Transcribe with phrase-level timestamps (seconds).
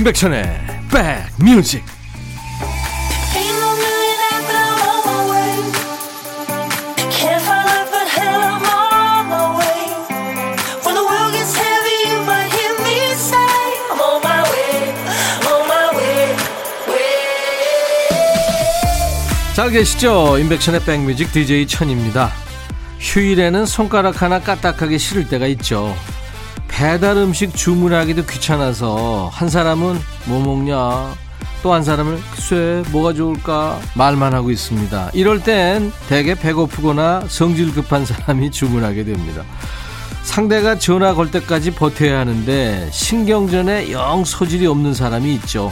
[0.00, 0.44] 임백천의
[1.38, 1.84] 백뮤직
[19.52, 20.38] 잘 계시죠?
[20.38, 22.32] 임백천의 백뮤직 DJ 천입니다.
[23.00, 25.94] 휴일에는 손가락 하나 까딱하기 싫을 때가 있죠.
[26.80, 31.14] 배달 음식 주문하기도 귀찮아서 한 사람은 뭐 먹냐
[31.62, 35.10] 또 한 사람은 글쎄 뭐가 좋을까 말만 하고 있습니다.
[35.12, 39.42] 이럴 땐 대개 배고프거나 성질 급한 사람이 주문하게 됩니다.
[40.22, 45.70] 상대가 전화 걸 때까지 버텨야 하는데 신경전에 영 소질이 없는 사람이 있죠.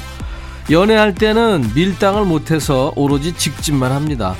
[0.71, 4.35] 연애할 때는 밀당을 못해서 오로지 직진만 합니다.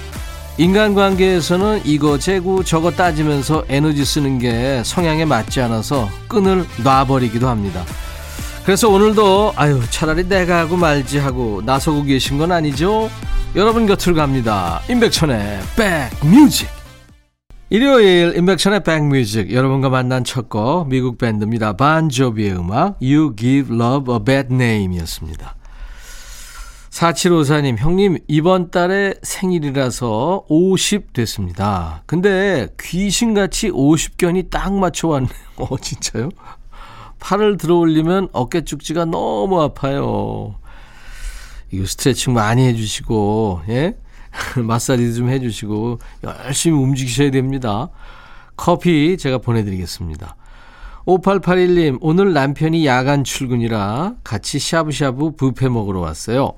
[0.59, 7.85] 인간관계에서는 이거 재고 저거 따지면서 에너지 쓰는 게 성향에 맞지 않아서 끈을 놔버리기도 합니다.
[8.65, 13.09] 그래서 오늘도 아유 차라리 내가 하고 말지 하고 나서고 계신 건 아니죠?
[13.55, 14.83] 여러분 곁을 갑니다.
[14.91, 15.61] 임백천의
[16.21, 16.69] 백뮤직
[17.71, 21.75] 일요일 임백천의 백뮤직 여러분과 만난 첫 곡 미국 밴드입니다.
[21.75, 25.55] 반조비의 음악 You Give Love a Bad Name이었습니다.
[26.99, 32.03] 4754님, 형님, 이번 달에 생일이라서 50 됐습니다.
[32.07, 35.31] 근데 귀신같이 50견이 딱 맞춰왔네요.
[35.59, 36.31] 어, 진짜요?
[37.21, 40.57] 팔을 들어 올리면 어깨 쭉지가 너무 아파요.
[41.71, 43.97] 이거 스트레칭 많이 해주시고, 예?
[44.61, 47.91] 마사지도 좀 해주시고, 열심히 움직이셔야 됩니다.
[48.57, 50.35] 커피 제가 보내드리겠습니다.
[51.07, 56.55] 5881님, 오늘 남편이 야간 출근이라 같이 샤브샤브 뷔페 먹으러 왔어요.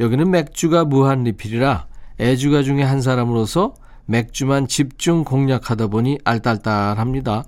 [0.00, 1.86] 여기는 맥주가 무한 리필이라
[2.20, 3.74] 애주가 중에 한 사람으로서
[4.06, 7.44] 맥주만 집중 공략하다 보니 알딸딸합니다.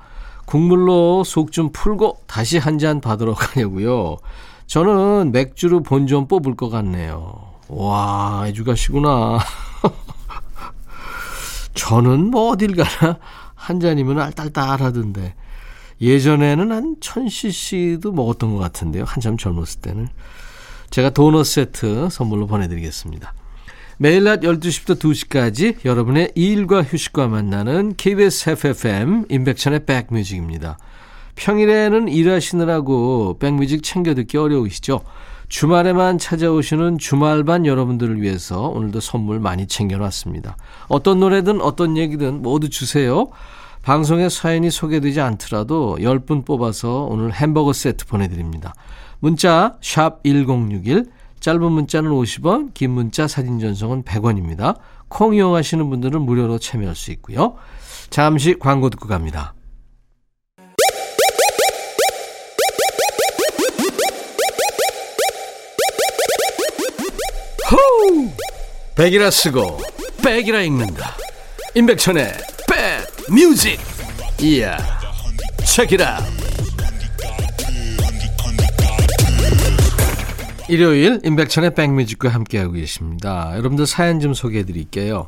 [0.46, 4.18] 국물로 속 좀 풀고 다시 한 잔 받으러 가려고요.
[4.66, 7.52] 저는 맥주로 본 좀 뽑을 것 같네요.
[7.68, 9.38] 와, 애주가시구나.
[11.74, 13.18] 저는 뭐 어딜 가나
[13.54, 15.34] 한 잔이면 알딸딸하던데.
[16.00, 19.04] 예전에는 한 1000cc도 먹었던 것 같은데요.
[19.06, 20.08] 한참 젊었을 때는.
[20.92, 23.32] 제가 도넛 세트 선물로 보내드리겠습니다.
[23.96, 30.76] 매일 낮 12시부터 2시까지 여러분의 일과 휴식과 만나는 KBS FFM 인백천의 백뮤직입니다.
[31.36, 35.00] 평일에는 일하시느라고 백뮤직 챙겨 듣기 어려우시죠?
[35.48, 40.58] 주말에만 찾아오시는 주말반 여러분들을 위해서 오늘도 선물 많이 챙겨놨습니다.
[40.88, 43.30] 어떤 노래든 어떤 얘기든 모두 주세요.
[43.80, 48.74] 방송에 사연이 소개되지 않더라도 10분 뽑아서 오늘 햄버거 세트 보내드립니다.
[49.22, 51.04] 문자 1061,
[51.38, 54.76] 짧은 문자는 50원, 긴 문자 사진 전송은 100원입니다.
[55.06, 57.54] 콩 이용하시는 분들은 무료로 참여할 수 있고요.
[58.10, 59.54] 잠시 광고 듣고 갑니다.
[67.70, 68.28] 호우!
[68.96, 69.78] 백이라 쓰고
[70.24, 71.14] 백이라 읽는다.
[71.76, 72.32] 임백천의
[72.68, 73.78] 백 뮤직.
[74.40, 74.76] 이야.
[75.64, 76.18] 책이라.
[80.72, 83.50] 일요일 임백천의 백뮤직과 함께하고 계십니다.
[83.58, 85.26] 여러분들 사연 좀 소개해 드릴게요.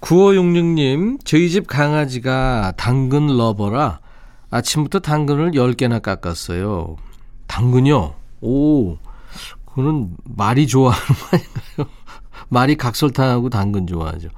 [0.00, 4.00] 9566님, 저희 집 강아지가 당근 러버라
[4.50, 6.96] 아침부터 당근을 10개나 깎았어요.
[7.46, 8.14] 당근요?
[8.40, 8.96] 오,
[9.64, 11.94] 그거는 말이 좋아하는 거 아닌가요?
[12.50, 14.28] 말이 각설탕하고 당근 좋아하죠.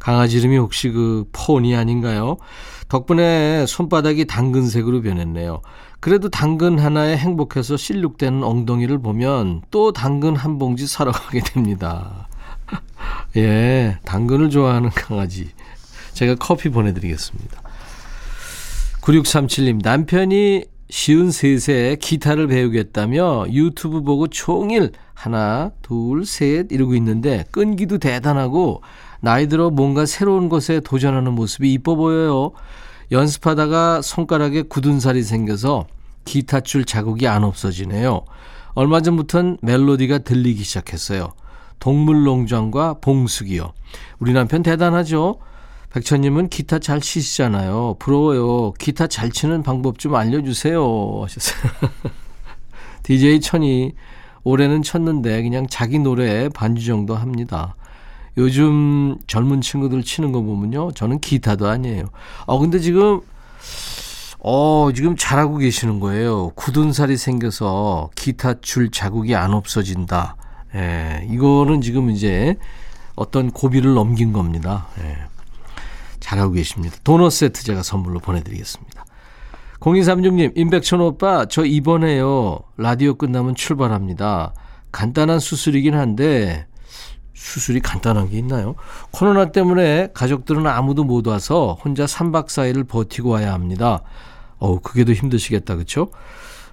[0.00, 2.36] 강아지 이름이 혹시 그 폰이 아닌가요?
[2.88, 5.62] 덕분에 손바닥이 당근색으로 변했네요.
[6.00, 12.28] 그래도 당근 하나에 행복해서 실룩되는 엉덩이를 보면 또 당근 한 봉지 사러 가게 됩니다.
[13.36, 15.50] 예, 당근을 좋아하는 강아지.
[16.12, 17.62] 제가 커피 보내드리겠습니다.
[19.00, 27.98] 9637님, 남편이 쉬운 셋에 기타를 배우겠다며 유튜브 보고 종일 하나, 둘, 셋 이러고 있는데 끈기도
[27.98, 28.82] 대단하고
[29.20, 32.52] 나이 들어 뭔가 새로운 것에 도전하는 모습이 이뻐 보여요.
[33.10, 35.86] 연습하다가 손가락에 굳은 살이 생겨서
[36.24, 38.24] 기타 줄 자국이 안 없어지네요.
[38.74, 41.32] 얼마 전부터는 멜로디가 들리기 시작했어요.
[41.80, 43.72] 동물농장과 봉숙이요.
[44.18, 45.38] 우리 남편 대단하죠?
[45.90, 47.96] 백천님은 기타 잘 치시잖아요.
[47.98, 48.72] 부러워요.
[48.72, 51.22] 기타 잘 치는 방법 좀 알려주세요.
[51.22, 51.72] 하셨어요.
[53.04, 53.94] DJ 천이
[54.44, 57.74] 올해는 쳤는데 그냥 자기 노래에 반주 정도 합니다.
[58.38, 60.92] 요즘 젊은 친구들 치는 거 보면요.
[60.92, 62.04] 저는 기타도 아니에요.
[62.46, 63.20] 어, 근데 지금,
[64.38, 66.50] 어, 지금 잘하고 계시는 거예요.
[66.54, 70.36] 굳은 살이 생겨서 기타 줄 자국이 안 없어진다.
[70.76, 72.56] 예, 이거는 지금 이제
[73.16, 74.86] 어떤 고비를 넘긴 겁니다.
[75.00, 75.16] 예,
[76.20, 76.96] 잘하고 계십니다.
[77.02, 79.04] 도넛 세트 제가 선물로 보내드리겠습니다.
[79.80, 82.60] 0236님, 임백천 오빠, 저 이번에요.
[82.76, 84.52] 라디오 끝나면 출발합니다.
[84.92, 86.67] 간단한 수술이긴 한데,
[87.38, 88.74] 수술이 간단한 게 있나요?
[89.12, 94.02] 코로나 때문에 가족들은 아무도 못 와서 혼자 3박 4일을 버티고 와야 합니다.
[94.58, 96.10] 어우, 그게 더 힘드시겠다, 그쵸?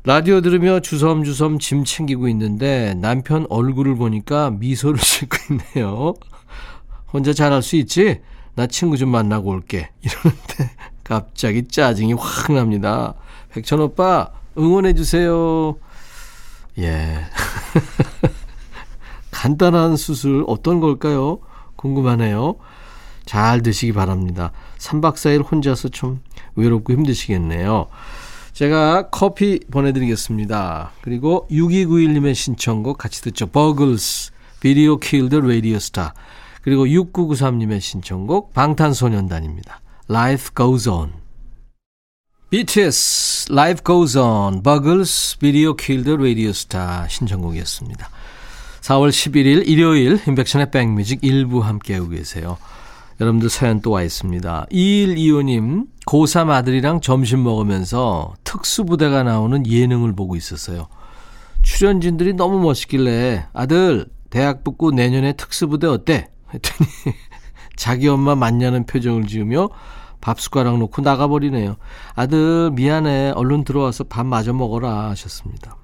[0.04, 5.38] 라디오 들으며 주섬주섬 짐 챙기고 있는데 남편 얼굴을 보니까 미소를 짓고
[5.76, 6.16] 있네요.
[7.14, 8.22] 혼자 잘할 수 있지?
[8.56, 9.92] 나 친구 좀 만나고 올게.
[10.02, 10.72] 이러는데
[11.04, 13.14] 갑자기 짜증이 확 납니다.
[13.50, 15.76] 백천 오빠, 응원해주세요.
[16.80, 17.26] 예.
[19.36, 21.40] 간단한 수술 어떤 걸까요?
[21.76, 22.56] 궁금하네요.
[23.26, 24.54] 잘 드시기 바랍니다.
[24.78, 26.22] 3박 4일 혼자서 좀
[26.56, 27.88] 외롭고 힘드시겠네요.
[28.54, 30.94] 제가 커피 보내드리겠습니다.
[31.02, 33.48] 그리고 6291님의 신청곡 같이 듣죠.
[33.48, 34.32] Buggles,
[34.62, 36.14] Video Killed Radio Star.
[36.62, 39.82] 그리고 6993님의 신청곡 방탄소년단입니다.
[40.10, 41.12] Life Goes On.
[42.52, 48.15] BTS, Life Goes On, Buggles, Video Killed Radio Star 신청곡이었습니다.
[48.86, 52.58] 4월 11일 일요일 인백션의 백뮤직 일부 함께하고 계세요.
[53.20, 54.68] 여러분들 사연 또 와 있습니다.
[54.72, 60.88] 2125님, 고3 아들이랑 점심 먹으면서 특수부대가 나오는 예능을 보고 있었어요.
[61.64, 66.30] 출연진들이 너무 멋있길래 아들 대학 붙고 내년에 특수부대 어때?
[66.54, 66.88] 했더니
[67.76, 69.70] 자기 엄마 맞냐는 표정을 지으며
[70.22, 71.78] 밥 숟가락 놓고 나가버리네요.
[72.14, 75.76] 아들 미안해 얼른 들어와서 밥 마저 먹어라 하셨습니다.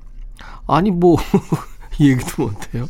[0.68, 1.18] 아니 뭐
[2.10, 2.90] 얘기도 못해요.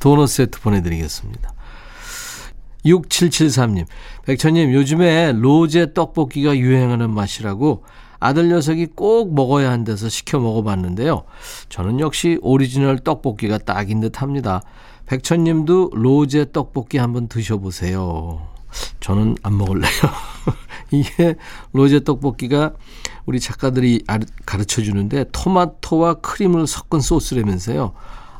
[0.00, 1.52] 도넛 세트 보내드리겠습니다.
[2.84, 3.86] 6773님,
[4.26, 7.84] 백천님, 요즘에 로제 떡볶이가 유행하는 맛이라고
[8.18, 11.24] 아들 녀석이 꼭 먹어야 한대서 시켜 먹어봤는데요.
[11.68, 14.62] 저는 역시 오리지널 떡볶이가 딱인 듯 합니다.
[15.06, 18.51] 백천님도 로제 떡볶이 한번 드셔보세요.
[19.00, 19.90] 저는 안 먹을래요.
[20.90, 21.34] 이게
[21.72, 22.72] 로제 떡볶이가
[23.26, 24.04] 우리 작가들이
[24.44, 27.92] 가르쳐 주는데 토마토와 크림을 섞은 소스라면서요.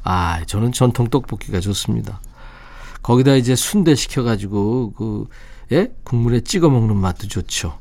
[0.04, 2.20] 아, 저는 전통 떡볶이가 좋습니다.
[3.02, 5.26] 거기다 이제 순대 시켜가지고 그
[5.72, 5.92] 예?
[6.04, 7.78] 국물에 찍어 먹는 맛도 좋죠.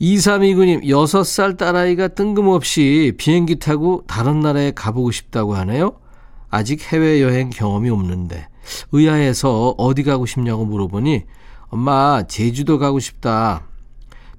[0.00, 5.96] 2329님, 6살 딸아이가 뜬금없이 비행기 타고 다른 나라에 가보고 싶다고 하네요.
[6.50, 8.48] 아직 해외여행 경험이 없는데
[8.92, 11.24] 의아해서 어디 가고 싶냐고 물어보니
[11.68, 13.62] 엄마 제주도 가고 싶다.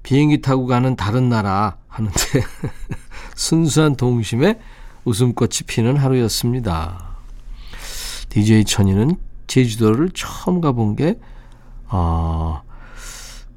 [0.02, 2.16] 비행기 타고 가는 다른 나라 하는데
[3.36, 4.58] 순수한 동심에
[5.04, 7.16] 웃음꽃이 피는 하루였습니다.
[8.28, 9.16] DJ 천이는
[9.46, 11.18] 제주도를 처음 가본 게,
[11.88, 12.62] 어,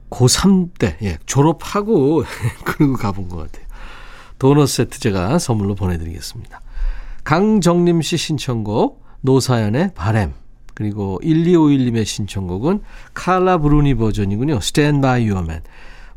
[0.09, 2.23] 고3 때, 예, 졸업하고,
[2.63, 3.65] 그리고 가본 것 같아요.
[4.39, 6.62] 도넛 세트 제가 선물로 보내드리겠습니다.
[7.23, 10.33] 강정림 씨 신청곡, 노사연의 바램.
[10.73, 12.81] 그리고 1251님의 신청곡은
[13.13, 14.56] 칼라 브루니 버전이군요.
[14.62, 15.62] Stand by your man.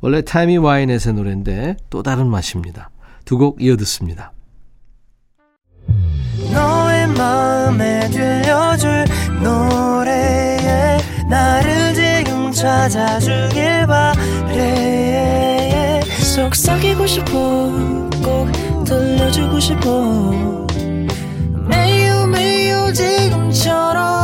[0.01, 2.91] 원래 타이미 와이넷의 노래인데 또 다른 맛입니다.
[3.25, 4.33] 두 곡 이어 듣습니다.
[6.53, 9.05] 너의 마음에 들려줄
[9.43, 10.99] 노래에
[11.29, 14.91] 나를 지금 찾아주길 바래
[16.35, 17.31] 속삭이고 싶어
[18.23, 20.67] 꼭 들려주고 싶어
[21.67, 24.24] 매우 매우 지금처럼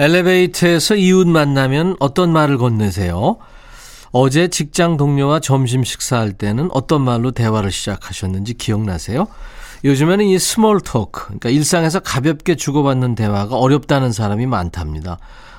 [0.00, 3.36] 엘리베이터에서 이웃 만나면 어떤 말을 건네세요?
[4.12, 9.26] 어제 직장 동료와 점심 식사할 때는 어떤 말로 대화를 시작하셨는지 기억나세요?
[9.84, 15.18] 요즘에는 이 small talk, 그러니까 일상에서 가볍게 주고받는 대화가 어렵다는 사람이 많답니다.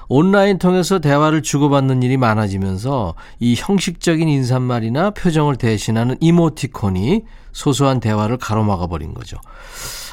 [0.10, 8.88] 온라인 통해서 대화를 주고받는 일이 많아지면서 이 형식적인 인사말이나 표정을 대신하는 이모티콘이 소소한 대화를 가로막아
[8.88, 9.38] 버린 거죠.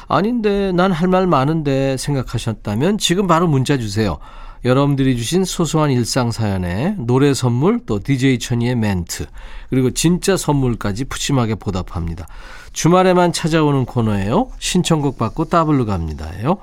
[0.09, 4.17] 아닌데 난 할 말 많은데 생각하셨다면 지금 바로 문자 주세요.
[4.65, 9.27] 여러분들이 주신 소소한 일상 사연에 노래 선물 또 DJ 천이의 멘트
[9.69, 12.27] 그리고 진짜 선물까지 푸짐하게 보답합니다.
[12.73, 14.49] 주말에만 찾아오는 코너예요.
[14.59, 16.57] 신청곡 받고 따블로 갑니다예요.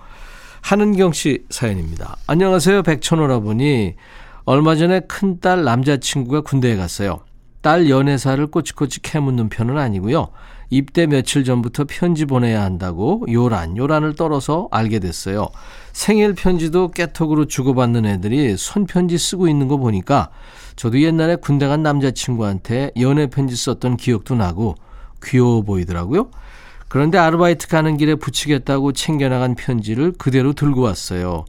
[0.60, 2.16] 한은경 씨 사연입니다.
[2.26, 2.82] 안녕하세요.
[2.82, 3.94] 백천오라보니
[4.44, 7.20] 얼마 전에 큰딸 남자친구가 군대에 갔어요.
[7.62, 10.28] 딸 연애사를 꼬치꼬치 캐묻는 편은 아니고요.
[10.70, 15.48] 입대 며칠 전부터 편지 보내야 한다고 요란 요란을 떨어서 알게 됐어요.
[15.92, 20.30] 생일 편지도 깨톡으로 주고받는 애들이 손편지 쓰고 있는 거 보니까
[20.74, 24.74] 저도 옛날에 군대 간 남자친구한테 연애 편지 썼던 기억도 나고
[25.22, 26.30] 귀여워 보이더라고요.
[26.88, 31.44] 그런데 아르바이트 가는 길에 붙이겠다고 챙겨나간 편지를 그대로 들고 왔어요.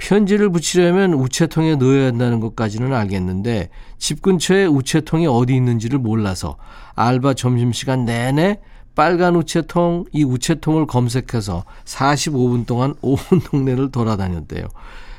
[0.00, 6.56] 편지를 붙이려면 우체통에 넣어야 한다는 것까지는 알겠는데 집 근처에 우체통이 어디 있는지를 몰라서
[6.94, 8.60] 알바 점심시간 내내
[8.94, 14.64] 빨간 우체통, 이 우체통을 검색해서 45분 동안 온 동네를 돌아다녔대요.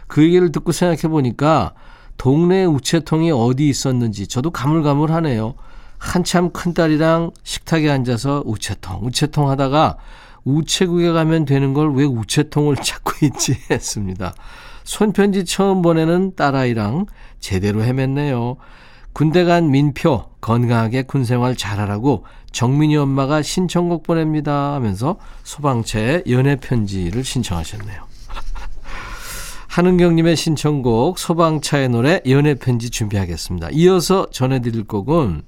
[0.08, 1.74] 그 얘기를 듣고 생각해 보니까
[2.18, 5.56] 동네 우체통이 어디 있었는지 저도 가물가물하네요.
[5.98, 9.98] 한참 큰딸이랑 식탁에 앉아서 우체통, 우체통 하다가
[10.44, 14.34] 우체국에 가면 되는 걸 왜 우체통을 찾고 있지 했습니다.
[14.84, 17.06] 손편지 처음 보내는 딸아이랑
[17.40, 18.58] 제대로 헤맸네요.
[19.14, 28.04] 군대 간 민표 건강하게 군생활 잘하라고 정민이 엄마가 신청곡 보냅니다 하면서 소방차에 연애 편지를 신청하셨네요.
[29.68, 33.70] 한은경님의 신청곡 소방차의 노래 연애 편지 준비하겠습니다.
[33.72, 35.44] 이어서 전해드릴 곡은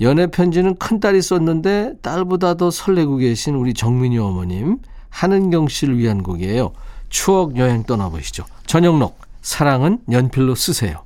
[0.00, 4.78] 연애 편지는 큰딸이 썼는데 딸보다 더 설레고 계신 우리 정민이 어머님
[5.10, 6.72] 한은경 씨를 위한 곡이에요.
[7.10, 8.44] 추억 여행 떠나보시죠.
[8.66, 11.04] 전영록 사랑은 연필로 쓰세요.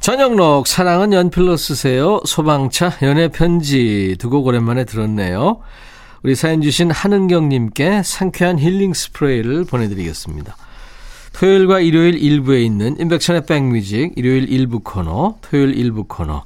[0.00, 2.20] 전영록 사랑은 연필로 쓰세요.
[2.24, 5.60] 소방차 연애 편지 두 곡 오랜만에 들었네요.
[6.22, 10.56] 우리 사연 주신 한은경님께 상쾌한 힐링 스프레이를 보내드리겠습니다.
[11.32, 16.44] 토요일과 일요일 일부에 있는 인백션의 백뮤직 일요일 일부 코너 토요일 일부 코너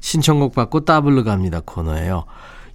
[0.00, 2.24] 신청곡 받고 따블로 갑니다 코너예요.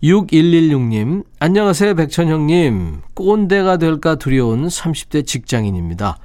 [0.04, 6.18] 6116님 안녕하세요 백천형님 꼰대가 될까 두려운 30대 직장인입니다.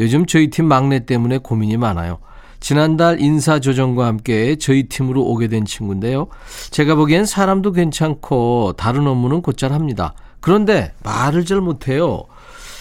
[0.00, 2.18] 요즘 저희 팀 막내 때문에 고민이 많아요.
[2.58, 6.26] 지난달 인사조정과 함께 저희 팀으로 오게 된 친구인데요.
[6.70, 10.14] 제가 보기엔 사람도 괜찮고 다른 업무는 곧잘 합니다.
[10.40, 12.24] 그런데 말을 잘 못해요.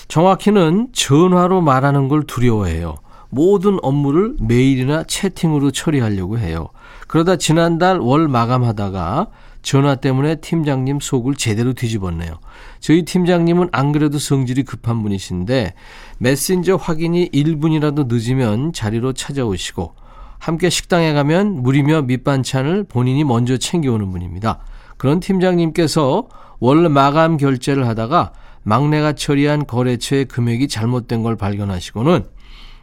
[0.07, 2.95] 정확히는 전화로 말하는 걸 두려워해요.
[3.29, 6.69] 모든 업무를 메일이나 채팅으로 처리하려고 해요.
[7.07, 9.27] 그러다 지난달 월 마감하다가
[9.61, 12.39] 전화 때문에 팀장님 속을 제대로 뒤집었네요.
[12.79, 15.73] 저희 팀장님은 안 그래도 성질이 급한 분이신데
[16.19, 19.95] 메신저 확인이 1분이라도 늦으면 자리로 찾아오시고
[20.39, 24.59] 함께 식당에 가면 물이며 밑반찬을 본인이 먼저 챙겨오는 분입니다.
[24.97, 26.27] 그런 팀장님께서
[26.59, 28.31] 원래 마감 결제를 하다가
[28.63, 32.25] 막내가 처리한 거래처의 금액이 잘못된 걸 발견하시고는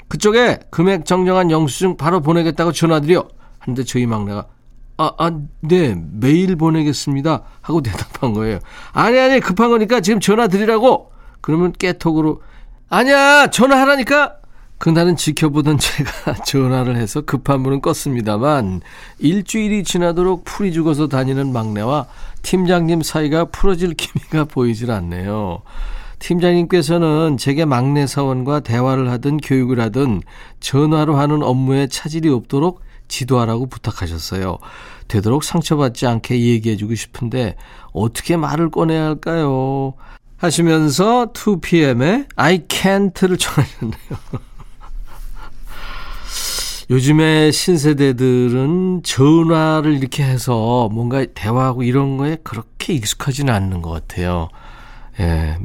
[0.09, 3.26] 그쪽에 금액 정정한 영수증 바로 보내겠다고 전화드려.
[3.59, 4.47] 하는데 저희 막내가
[4.99, 7.43] 아, 아, 네, 메일 보내겠습니다.
[7.61, 8.59] 하고 대답한 거예요.
[8.93, 11.12] 아니, 아니, 급한 거니까 지금 전화 드리라고!
[11.43, 12.41] 그러면 깨톡으로,
[12.88, 14.37] 아니야, 전화하라니까!
[14.79, 18.81] 그날은 지켜보던 제가 전화를 해서 급한 분은 껐습니다만,
[19.19, 22.07] 일주일이 지나도록 풀이 죽어서 다니는 막내와
[22.43, 25.62] 팀장님 사이가 풀어질 기미가 보이질 않네요.
[26.19, 30.23] 팀장님께서는 제게 막내 사원과 대화를 하든 교육을 하든
[30.61, 34.58] 전화로 하는 업무에 차질이 없도록 지도하라고 부탁하셨어요.
[35.08, 37.56] 되도록 상처받지 않게 얘기해주고 싶은데
[37.92, 39.94] 어떻게 말을 꺼내야 할까요?
[40.36, 43.96] 하시면서 2PM의 I can't를 청하셨네요.
[46.88, 54.48] 요즘에 신세대들은 전화를 이렇게 해서 뭔가 대화하고 이런 거에 그렇게 익숙하지는 않는 것 같아요.
[55.18, 55.58] 예.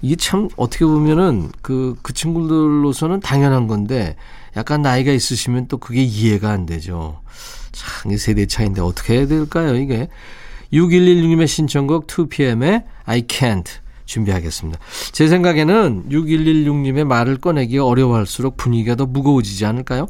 [0.00, 4.14] 이게 참 어떻게 보면은 그, 그 친구들로서는 당연한 건데
[4.56, 7.20] 약간 나이가 있으시면 또 그게 이해가 안 되죠.
[7.72, 10.08] 참, 이 세대 차인데 어떻게 해야 될까요, 이게?
[10.72, 13.66] 6116님의 신청곡 2PM의 I can't
[14.06, 14.78] 준비하겠습니다.
[15.12, 20.08] 제 생각에는 6116님의 말을 꺼내기 어려워할수록 분위기가 더 무거워지지 않을까요?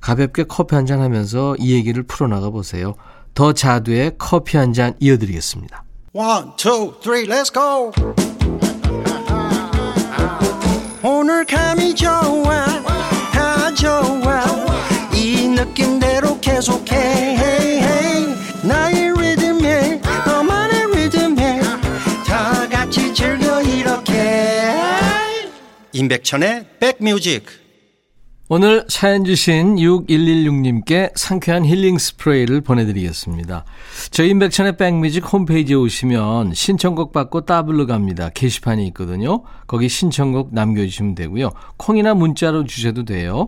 [0.00, 2.94] 가볍게 커피 한 잔 하면서 이 얘기를 풀어나가 보세요.
[3.34, 5.82] 더 자두의 커피 한 잔 이어드리겠습니다.
[6.12, 7.90] One, two, three, let's go!
[11.02, 12.73] 오늘 감이 좋아
[25.94, 27.44] 임백천의 백뮤직
[28.48, 33.64] 오늘 사연 주신 6116님께 상쾌한 힐링 스프레이를 보내드리겠습니다.
[34.10, 38.28] 저희 임백천의 백뮤직 홈페이지에 오시면 신청곡 받고 따블로 갑니다.
[38.28, 39.44] 게시판이 있거든요.
[39.68, 41.52] 거기 신청곡 남겨주시면 되고요.
[41.76, 43.46] 콩이나 문자로 주셔도 돼요.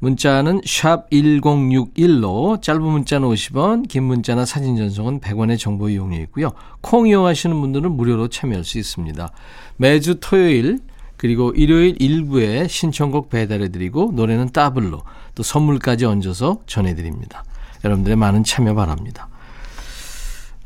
[0.00, 6.50] 문자는 샵 1061로 짧은 문자는 50원, 긴 문자나 사진 전송은 100원의 정보 이용료 있고요.
[6.80, 9.30] 콩 이용하시는 분들은 무료로 참여할 수 있습니다.
[9.76, 10.80] 매주 토요일
[11.24, 15.00] 그리고 일요일 일부에 신청곡 배달해드리고 노래는 따블로
[15.34, 17.44] 또 선물까지 얹어서 전해드립니다.
[17.82, 19.30] 여러분들의 많은 참여 바랍니다.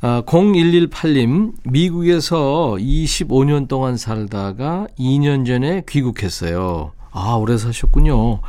[0.00, 6.90] 아, 0118님, 미국에서 25년 동안 살다가 2년 전에 귀국했어요.
[7.12, 8.40] 아, 오래 사셨군요.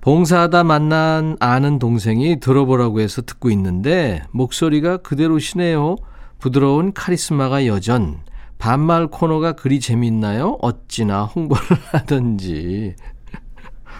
[0.00, 5.96] 봉사하다 만난 아는 동생이 들어보라고 해서 듣고 있는데 목소리가 그대로시네요.
[6.38, 8.20] 부드러운 카리스마가 여전,
[8.58, 10.58] 반말 코너가 그리 재밌나요?
[10.62, 12.94] 어찌나 홍보를 하던지.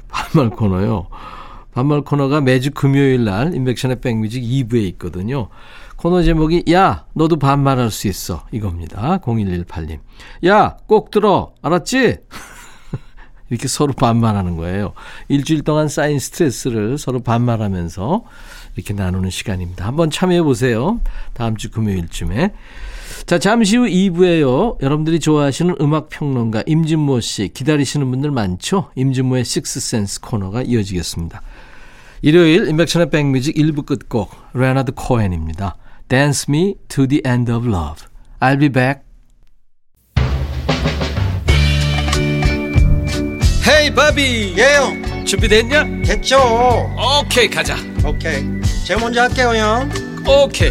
[0.08, 1.08] 반말 코너요.
[1.72, 5.48] 반말 코너가 매주 금요일 날 인백션의 백뮤직 2부에 있거든요.
[5.96, 9.18] 코너 제목이 야 너도 반말할 수 있어 이겁니다.
[9.18, 9.98] 0118님.
[10.46, 12.16] 야 꼭 들어 알았지?
[13.50, 14.92] 이렇게 서로 반말하는 거예요.
[15.28, 18.24] 일주일 동안 쌓인 스트레스를 서로 반말하면서
[18.74, 19.86] 이렇게 나누는 시간입니다.
[19.86, 21.00] 한번 참여해 보세요.
[21.34, 22.52] 다음 주 금요일쯤에.
[23.24, 24.80] 자, 잠시 후 2부에요.
[24.82, 28.90] 여러분들이 좋아하시는 음악 평론가 임진모 씨 기다리시는 분들 많죠?
[28.94, 31.42] 임진모의 식스센스 코너가 이어지겠습니다.
[32.22, 35.76] 일요일 임백천의 백뮤직 1부 끝곡 레나드 코엔입니다.
[36.08, 38.06] Dance Me to the End of Love.
[38.40, 39.00] I'll be back.
[43.68, 45.84] Hey 바비 예영 준비됐냐?
[46.04, 46.38] 됐죠
[47.20, 48.44] 오케이 가자 오케이
[48.84, 49.90] 제가 먼저 할게요 형
[50.24, 50.70] 오케이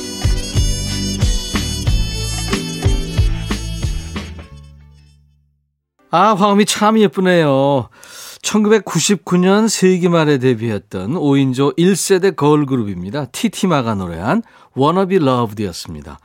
[6.11, 7.89] 아 화음이 참 예쁘네요
[8.41, 13.25] 1999년 세기 말에 데뷔했던 5인조 1세대 걸그룹입니다.
[13.25, 14.43] 티티마가 노래한
[14.77, 16.19] Wanna Be Loved였습니다.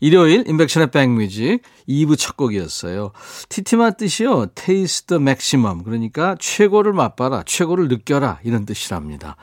[0.00, 3.12] 일요일 인백션의 백뮤직 2부 첫 곡이었어요.
[3.48, 4.46] 티티마 뜻이요.
[4.54, 5.82] Taste the maximum.
[5.84, 7.44] 그러니까 최고를 맛봐라.
[7.46, 8.40] 최고를 느껴라.
[8.42, 9.36] 이런 뜻이랍니다.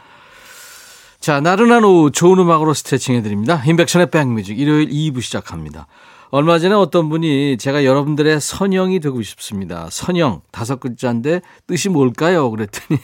[1.20, 3.64] 자, 나른한 오후 좋은 음악으로 스트레칭 해드립니다.
[3.66, 5.88] 인백션의 백뮤직 일요일 2부 시작합니다.
[6.32, 9.88] 얼마 전에 어떤 분이 제가 여러분들의 선영이 되고 싶습니다.
[9.90, 12.52] 선영 다섯 글자인데 뜻이 뭘까요?
[12.52, 13.00] 그랬더니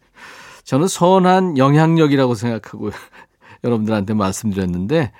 [0.64, 2.90] 저는 선한 영향력이라고 생각하고
[3.64, 5.12] 여러분들한테 말씀드렸는데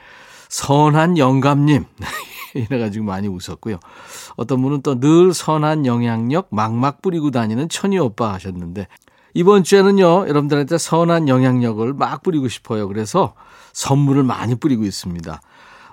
[0.50, 1.84] 선한 영감님
[2.54, 3.78] 이래가지고 많이 웃었고요.
[4.36, 8.86] 어떤 분은 또 늘 선한 영향력 막막 뿌리고 다니는 천희 오빠 하셨는데
[9.32, 12.86] 이번 주에는요 여러분들한테 선한 영향력을 막 뿌리고 싶어요.
[12.86, 13.32] 그래서
[13.72, 15.40] 선물을 많이 뿌리고 있습니다.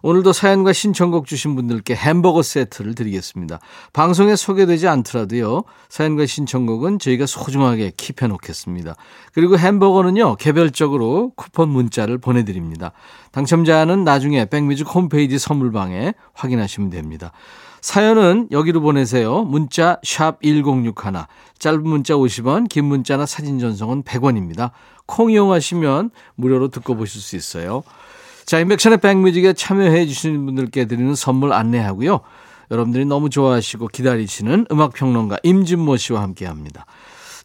[0.01, 3.59] 오늘도 사연과 신청곡 주신 분들께 햄버거 세트를 드리겠습니다.
[3.93, 5.63] 방송에 소개되지 않더라도요.
[5.89, 8.95] 사연과 신청곡은 저희가 소중하게 킵해 놓겠습니다.
[9.33, 10.35] 그리고 햄버거는요.
[10.35, 12.91] 개별적으로 쿠폰 문자를 보내드립니다.
[13.31, 17.31] 당첨자는 나중에 백뮤직 홈페이지 선물방에 확인하시면 됩니다.
[17.81, 19.43] 사연은 여기로 보내세요.
[19.43, 20.93] 문자 1061,
[21.59, 24.71] 짧은 문자 50원, 긴 문자나 사진 전송은 100원입니다.
[25.05, 27.83] 콩 이용하시면 무료로 듣고 보실 수 있어요.
[28.47, 32.21] 자, 인백션의 백뮤직에 참여해 주시는 분들께 드리는 선물 안내하고요.
[32.71, 36.85] 여러분들이 너무 좋아하시고 기다리시는 음악평론가 임진모 씨와 함께 합니다.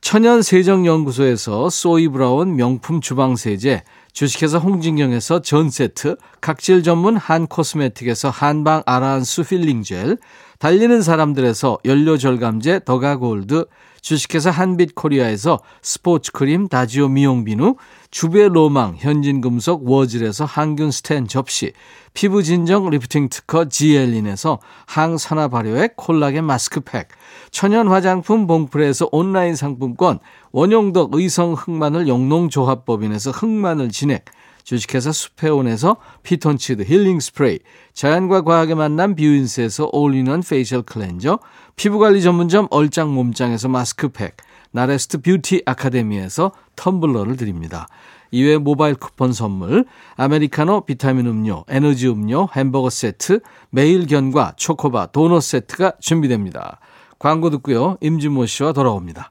[0.00, 10.18] 천연세정연구소에서 소이브라운 명품 주방세제, 주식회사 홍진경에서 전세트, 각질 전문 한 코스메틱에서 한방 아라한수 필링젤,
[10.60, 13.66] 달리는 사람들에서 연료절감제 더가골드,
[14.00, 17.76] 주식회사 한빛코리아에서 스포츠크림 다지오 미용비누,
[18.12, 21.72] 주베 로망 현진금속 워즐에서 항균 스텐 접시,
[22.12, 27.08] 피부진정 리프팅 특허 지엘린에서 항산화 발효액 콜라겐 마스크팩,
[27.50, 30.18] 천연 화장품 봉프레에서 온라인 상품권,
[30.52, 34.26] 원용덕 의성 흑마늘 영농조합법인에서 흑마늘 진액,
[34.62, 37.60] 주식회사 수페온에서 피톤치드 힐링 스프레이,
[37.94, 41.38] 자연과 과학의 만남 뷰인스에서 all-in-one facial cleanser,
[41.76, 44.36] 피부관리 전문점 얼짱 몸짱에서 마스크팩,
[44.72, 47.88] 나레스트 뷰티 아카데미에서 텀블러를 드립니다.
[48.30, 49.84] 이외 모바일 쿠폰 선물,
[50.16, 56.80] 아메리카노 비타민 음료, 에너지 음료, 햄버거 세트, 매일 견과 초코바 도넛 세트가 준비됩니다.
[57.18, 57.98] 광고 듣고요.
[58.00, 59.30] 임진모 씨와 돌아옵니다.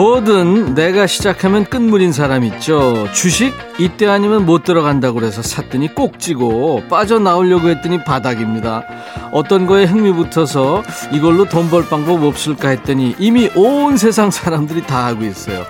[0.00, 3.06] 뭐든 내가 시작하면 끝물인 사람 있죠.
[3.12, 8.82] 주식 이때 아니면 못 들어간다고 그래서 샀더니 꼭지고 빠져나오려고 했더니 바닥입니다.
[9.30, 10.82] 어떤 거에 흥미 붙어서
[11.12, 15.66] 이걸로 돈 벌 방법 없을까 했더니 이미 온 세상 사람들이 다 하고 있어요.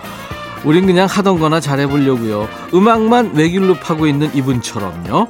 [0.64, 2.49] 우린 그냥 하던 거나 잘해보려고요.
[2.73, 5.27] 음악만 외길로 파고 있는 이분처럼요.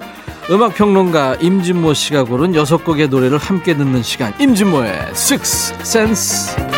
[0.50, 4.34] 음악평론가 임진모 씨가 고른 여섯 곡의 노래를 함께 듣는 시간.
[4.38, 6.69] 임진모의 Six Sense.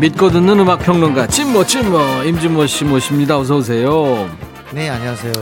[0.00, 3.38] 믿고 듣는 음악 평론가 찐모 찐모 임진모 씨 모십니다.
[3.38, 4.28] 어서 오세요.
[4.74, 5.32] 네, 안녕하세요.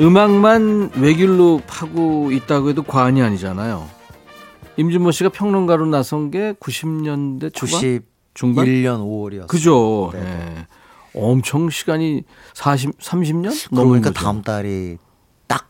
[0.00, 3.86] 음악만 외길로 파고 있다고 해도 과언이 아니잖아요.
[4.78, 8.00] 임진모 씨가 평론가로 나선 게 90년대 초반?
[8.32, 8.64] 중반?
[8.64, 9.46] 91년 5월이었어요.
[9.48, 10.10] 그죠.
[10.14, 10.54] 네, 네.
[10.56, 10.66] 예.
[11.20, 12.22] 엄청 시간이
[12.54, 13.68] 40, 30년?
[13.74, 14.12] 그러니까.
[14.12, 14.96] 다음 달이
[15.46, 15.68] 딱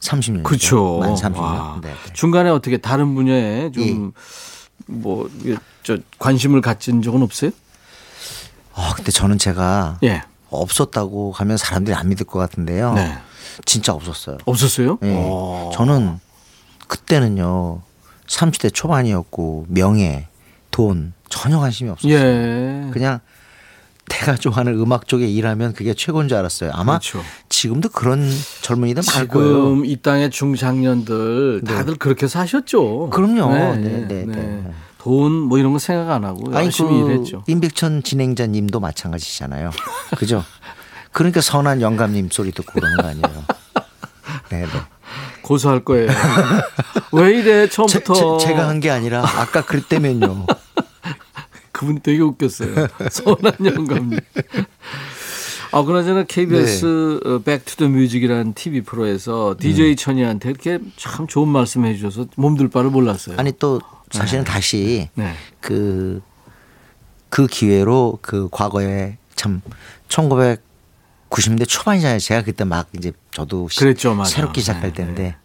[0.00, 0.44] 30년.
[0.44, 0.98] 그쵸.
[1.00, 1.36] 만 30년.
[1.36, 1.78] 와.
[1.82, 2.12] 네, 네.
[2.14, 4.12] 중간에 어떻게 다른 분야에 좀,
[4.88, 5.30] 뭐,
[5.82, 7.50] 저, 관심을 갖진 적은 없어요?
[8.74, 10.22] 아, 근데 저는 제가 예.
[10.50, 12.94] 없었다고 하면 사람들이 안 믿을 것 같은데요.
[12.94, 13.18] 네.
[13.64, 14.38] 진짜 없었어요.
[14.44, 14.98] 없었어요?
[15.02, 15.14] 예.
[15.16, 15.70] 어.
[15.74, 16.18] 저는
[16.86, 17.82] 그때는요.
[18.26, 20.28] 30대 초반이었고 명예,
[20.70, 22.14] 돈 전혀 관심이 없었어요.
[22.14, 22.90] 예.
[22.92, 23.20] 그냥
[24.08, 26.70] 내가 좋아하는 음악 쪽에 일하면 그게 최고인 줄 알았어요.
[26.74, 27.22] 아마 그렇죠.
[27.48, 28.28] 지금도 그런
[28.62, 29.48] 젊은이들 많을 거예요.
[29.52, 33.10] 지금 이 땅의 중장년들 다들 그렇게 사셨죠.
[33.10, 33.76] 그럼요.
[33.76, 34.72] 네, 네, 네.
[34.98, 37.44] 돈 뭐 이런 거 생각 안 하고 아니 열심히 그 일했죠.
[37.46, 39.70] 임백천 진행자님도 마찬가지잖아요.
[40.18, 40.44] 그죠?
[41.12, 43.44] 그러니까 선한 영감님 소리 듣고 그러는 거 아니에요.
[44.50, 44.68] 네, 네.
[45.42, 46.10] 고소할 거예요.
[47.12, 50.46] 왜 이래 처음부터 제, 가한 게 아니라 아까 그랬다면요.
[51.78, 52.74] 그분 되게 웃겼어요.
[53.08, 54.18] 선한 영감님.
[55.70, 57.30] 아, 그나저나 KBS 네.
[57.30, 59.96] 어, 백투더 뮤직이라는 TV 프로에서 DJ 음.
[59.96, 63.36] 천이한테 이렇게 참 좋은 말씀 해 주셔서 몸둘 바를 몰랐어요.
[63.38, 65.34] 아니 또 사실은 다시 네.
[65.60, 66.20] 그,
[67.28, 69.60] 그 기회로 그 과거에 참
[70.08, 72.18] 1990년대 초반이잖아요.
[72.18, 74.30] 제가 그때 막 이제 저도 시- 그랬죠, 맞아.
[74.30, 75.36] 새롭게 시작할 네, 때인데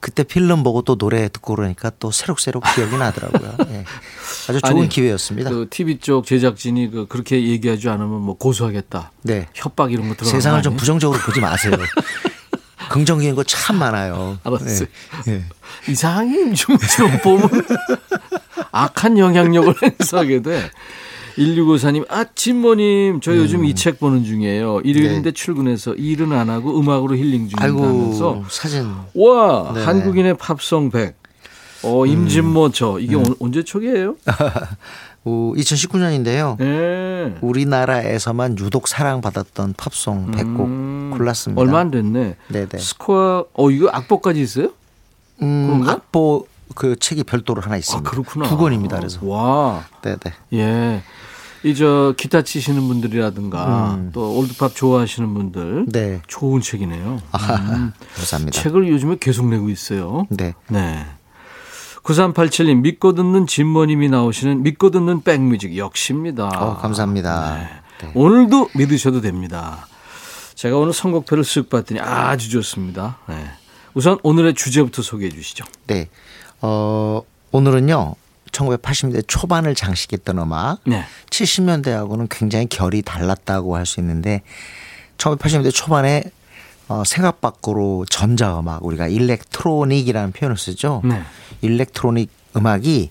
[0.00, 3.54] 그때 필름 보고 또 노래 듣고 그러니까 또 새록새록 기억이 나더라고요.
[3.70, 3.84] 예.
[4.48, 5.50] 아주 좋은 아니, 기회였습니다.
[5.50, 9.12] 그 TV 쪽 제작진이 그 그렇게 얘기하지 않으면 뭐 고소하겠다.
[9.22, 9.46] 네.
[9.54, 10.76] 협박 이런 거 들어가는 세상을 거 좀?
[10.76, 11.72] 부정적으로 보지 마세요.
[12.90, 14.38] 긍정적인 거 참 많아요.
[14.42, 14.86] 알았어요.
[15.28, 15.32] 예.
[15.32, 15.44] 예.
[15.88, 17.48] 이상하게 좀, 좀 보면
[18.72, 20.70] 악한 영향력을 행사하게 돼.
[21.40, 24.80] 1654님, 아, 진모님, 저 요즘 이책 보는 중이에요.
[24.84, 25.32] 일요일인데 네.
[25.32, 28.42] 출근해서 일은 안 하고 음악으로 힐링 하면서.
[28.50, 29.86] 사진 와, 네네.
[29.86, 31.14] 한국인의 팝송 100.
[31.82, 32.98] 어, 임진모 저.
[32.98, 34.16] 이게 온- 언제 초기예요?
[35.24, 36.58] 2019년인데요.
[36.58, 37.34] 네.
[37.40, 41.60] 우리나라에서만 유독 사랑받았던 팝송 100곡 음, 골랐습니다.
[41.60, 42.36] 얼마 안 됐네.
[42.48, 42.78] 네네.
[42.78, 44.70] 스코어, 어, 이거 악보까지 있어요?
[45.42, 45.84] 음?
[45.86, 48.10] 악보 그 책이 별도로 하나 아, 있습니다.
[48.10, 48.48] 그렇구나.
[48.48, 48.98] 두 권입니다.
[48.98, 49.18] 그래서.
[49.26, 49.84] 와.
[50.02, 50.18] 네네.
[50.54, 51.02] 예.
[51.62, 54.10] 이 저 기타 치시는 분들이라든가 음.
[54.14, 56.22] 또 올드팝 좋아하시는 분들 네.
[56.26, 57.20] 좋은 책이네요.
[57.32, 57.92] 아하, 음.
[58.16, 58.62] 감사합니다.
[58.62, 60.26] 책을 요즘에 계속 내고 있어요.
[60.30, 60.54] 네.
[60.68, 61.04] 네.
[62.02, 66.46] 9387님 믿고 듣는 진모님이 나오시는 믿고 듣는 백뮤직 역시입니다.
[66.46, 67.68] 어, 감사합니다.
[68.00, 68.10] 네.
[68.14, 69.86] 오늘도 믿으셔도 됩니다.
[70.54, 73.18] 제가 오늘 선곡표를 쓱 봤더니 아주 좋습니다.
[73.28, 73.44] 네.
[73.92, 75.64] 우선 오늘의 주제부터 소개해 주시죠.
[75.86, 76.08] 네.
[76.62, 77.20] 어,
[77.52, 78.14] 오늘은요.
[78.52, 80.78] 1980년대 초반을 장식했던 음악.
[80.84, 81.04] 네.
[81.30, 84.42] 70년대하고는 굉장히 결이 달랐다고 할 수 있는데
[85.18, 86.24] 1980년대 초반에
[86.88, 91.02] 어, 생각 밖으로 전자음악 우리가 일렉트로닉이라는 표현을 쓰죠.
[91.04, 91.22] 네.
[91.60, 93.10] 일렉트로닉 음악이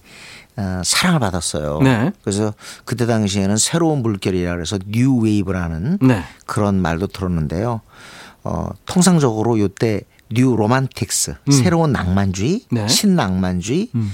[0.57, 1.79] 어, 사랑을 받았어요.
[1.81, 2.11] 네.
[2.21, 6.23] 그래서 그때 당시에는 새로운 물결이라 그래서 뉴 웨이브라는 네.
[6.45, 7.79] 그런 말도 들었는데요.
[8.43, 11.51] 어, 통상적으로 요때 New Romantics, 음.
[11.51, 12.87] 새로운 낭만주의, 네.
[12.87, 13.89] 신낭만주의.
[13.95, 14.11] 음.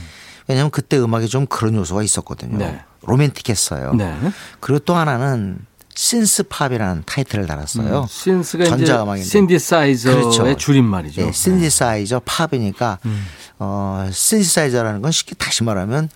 [0.48, 2.58] 왜냐하면 그때 음악에 좀 그런 요소가 있었거든요.
[2.58, 2.82] 네.
[3.04, 3.94] 로맨틱했어요.
[3.94, 4.18] 네.
[4.60, 5.60] 그리고 또 하나는
[5.96, 8.02] synth-pop이라는 타이틀을 달았어요.
[8.02, 9.28] 음, synth가 전자음악인데.
[9.30, 10.58] 신디사이저의 그렇죠.
[10.58, 11.22] 줄임말이죠.
[11.22, 13.26] 예, 신디사이저 팝이니까 음.
[13.60, 16.10] 어, 신디사이저라는 건 쉽게 다시 말하면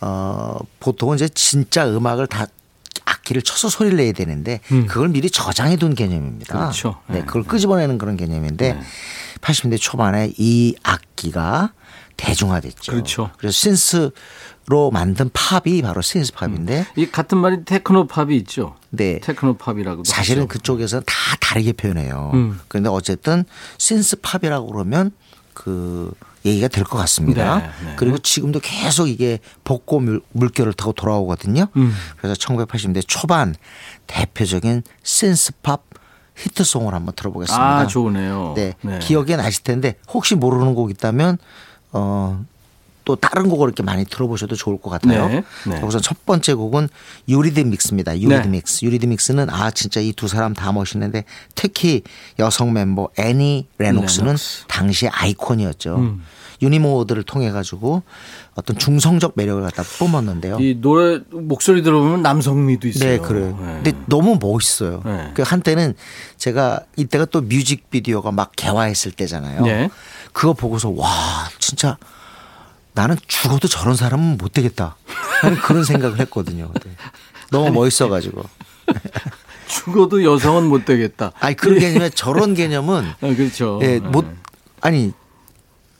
[0.00, 2.46] 어, 보통은 이제 진짜 음악을 다
[3.04, 4.86] 악기를 쳐서 소리를 내야 되는데 음.
[4.86, 6.56] 그걸 미리 저장해 둔 개념입니다.
[6.56, 7.00] 그렇죠.
[7.08, 8.80] 네, 네, 그걸 끄집어내는 그런 개념인데
[9.40, 11.72] 80년대 초반에 이 악기가
[12.16, 12.92] 대중화됐죠.
[12.92, 13.30] 그렇죠.
[13.38, 18.76] 그래서 synth로 만든 팝이 바로 synth-pop인데 이 같은 말이 테크노 팝이 있죠.
[18.90, 19.20] 네.
[19.20, 20.48] 테크노 팝이라고도 사실은 하죠.
[20.48, 22.30] 그쪽에서 다 다르게 표현해요.
[22.34, 22.60] 음.
[22.68, 23.44] 그런데 어쨌든
[23.78, 25.10] 신스 팝이라고 그러면
[25.52, 26.12] 그
[26.44, 27.58] 얘기가 될 것 같습니다.
[27.58, 27.94] 네, 네.
[27.96, 31.68] 그리고 지금도 계속 이게 복고 물, 물결을 타고 돌아오거든요.
[31.76, 31.94] 음.
[32.18, 33.54] 그래서 1980년대 초반
[34.06, 35.84] 대표적인 신스 팝
[36.36, 37.78] 히트송을 한번 들어보겠습니다.
[37.78, 38.54] 아 좋으네요.
[38.56, 38.74] 네.
[39.00, 41.38] 기억에 나실 텐데 혹시 모르는 곡 있다면
[41.94, 42.44] 어.
[43.06, 45.28] 또 다른 곡을 이렇게 많이 들어보셔도 좋을 것 같아요.
[45.28, 45.78] 네, 네.
[45.78, 46.88] 자, 우선 첫 번째 곡은
[47.28, 48.18] 유리드믹스입니다.
[48.18, 48.82] 유리드믹스.
[48.86, 52.02] 유리드믹스는 아 진짜 이 두 사람 다 멋있는데 특히
[52.38, 54.64] 여성 멤버 애니 레녹스는 레녹스.
[54.68, 55.96] 당시의 아이콘이었죠.
[55.96, 56.22] 음.
[56.62, 58.04] 유니모드를 통해 가지고
[58.54, 60.56] 어떤 중성적 매력을 갖다 뿜었는데요.
[60.60, 63.10] 이 노래 목소리 들어보면 남성미도 있어요.
[63.10, 63.58] 네, 그래요.
[63.60, 63.80] 네.
[63.82, 65.02] 근데 너무 멋있어요.
[65.04, 65.30] 네.
[65.34, 65.94] 그 한때는
[66.38, 69.90] 제가 이때가 또 뮤직비디오가 막 개화했을 때잖아요.
[70.34, 70.40] 네.
[70.40, 71.96] 그거 보고서 와 진짜
[72.92, 74.96] 나는 죽어도 저런 사람은 못 되겠다.
[75.42, 76.70] 나는 그런 생각을 했거든요.
[76.84, 76.92] 네.
[77.50, 78.42] 너무 멋있어가지고.
[79.66, 81.32] 죽어도 여성은 못 되겠다.
[81.40, 83.80] 아니 그런 개념에 저런 개념은 아, 그렇죠.
[83.82, 84.26] 예, 못
[84.80, 85.12] 아니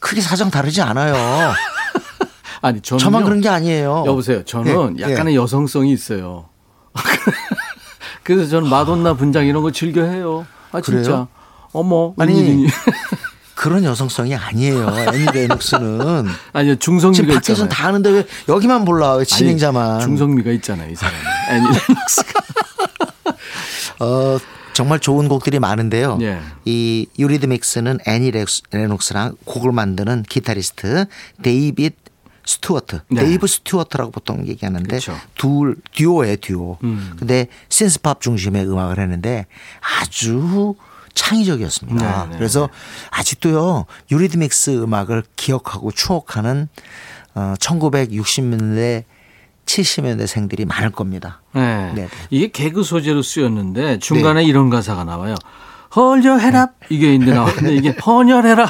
[0.00, 1.14] 크게 사정 다르지 않아요.
[2.60, 4.04] 아니 저는 저만 그런 게 아니에요.
[4.06, 4.44] 여보세요.
[4.44, 6.48] 저는 예, 약간의 여성성이 있어요.
[8.22, 10.46] 그래서 저는 마돈나 분장 이런 거 즐겨 해요.
[10.72, 11.02] 아 진짜.
[11.02, 11.28] 그래요?
[11.72, 12.66] 어머 아니.
[13.64, 14.94] 그런 여성성이 아니에요.
[14.94, 17.68] 애니 레녹스는 아니요 중성미가 지금 밖에서는 있잖아요.
[17.70, 19.14] 다 하는데 왜 여기만 몰라?
[19.14, 19.90] 왜 진행자만?
[19.92, 21.16] 아니, 중성미가 있잖아요 이 사람이.
[21.50, 22.40] 애니 레녹스가.
[24.00, 24.36] 어,
[24.74, 26.18] 정말 좋은 곡들이 많은데요.
[26.20, 26.40] 예.
[26.66, 31.06] 이 유리드믹스는 애니 레녹스- 레녹스랑 곡을 만드는 기타리스트
[31.42, 31.94] 데이빗
[32.44, 33.22] 스튜어트, 네.
[33.24, 35.16] 데이브 스튜어트라고 보통 얘기하는데 그렇죠.
[35.36, 36.76] 둘 듀오의 듀오.
[36.84, 37.14] 음.
[37.18, 39.46] 근데 신스팝 중심의 음악을 했는데
[40.02, 40.74] 아주
[41.14, 42.24] 창의적이었습니다.
[42.24, 42.68] 네, 네, 그래서
[43.10, 46.68] 아직도요 유리드믹스 음악을 기억하고 추억하는
[47.34, 49.04] 어, 1960년대
[49.66, 51.40] 70년대 생들이 많을 겁니다.
[51.52, 51.92] 네.
[51.94, 52.08] 네, 네.
[52.30, 55.34] 이게 개그 소재로 쓰였는데 중간에 이런 가사가 나와요.
[55.96, 58.68] 헐려해라 이게 있는데 나왔는데 이게 헌혈해라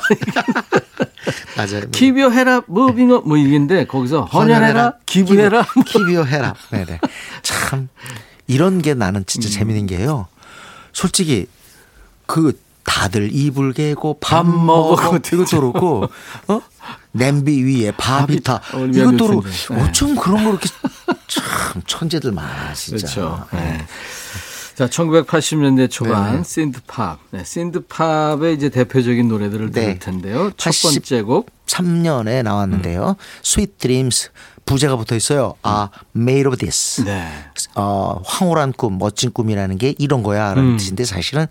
[1.56, 1.90] 맞아요.
[1.90, 6.54] 기벼해라 무빙어 뭐 이게인데 거기서 헌혈해라 기부해라 키비어 해라.
[6.70, 7.00] 네네.
[7.42, 7.88] 참
[8.46, 9.24] 이런 게 나는 음.
[9.26, 10.26] 진짜 재밌는 게요.
[10.92, 11.46] 솔직히
[12.26, 14.46] 그 다들 이불 개고 밥.
[14.46, 16.08] 먹어 이것도 그렇고
[16.48, 16.60] 어
[17.12, 18.60] 냄비 위에 밥이 타
[18.92, 19.82] 이것도 그렇고 네.
[19.82, 20.68] 어쩜 그런 거 이렇게
[21.26, 23.06] 참 천재들 많아 진짜.
[23.06, 23.46] 그렇죠.
[23.52, 23.86] 네.
[24.74, 26.42] 자, 1980년대 초반 네.
[26.42, 27.20] 신드팝.
[27.30, 29.80] 네, 신드팝의 이제 대표적인 노래들을 네.
[29.80, 30.50] 들을 텐데요.
[30.50, 33.16] 첫80 번째 곡 3년에 나왔는데요.
[33.44, 34.30] Sweet Dreams
[34.64, 35.54] 부제가 붙어 있어요.
[35.62, 37.04] 아, Made of This.
[37.04, 37.28] 네.
[37.74, 40.76] 어, 황홀한 꿈, 멋진 꿈이라는 게 이런 거야 라는 음.
[40.76, 41.46] 뜻인데 사실은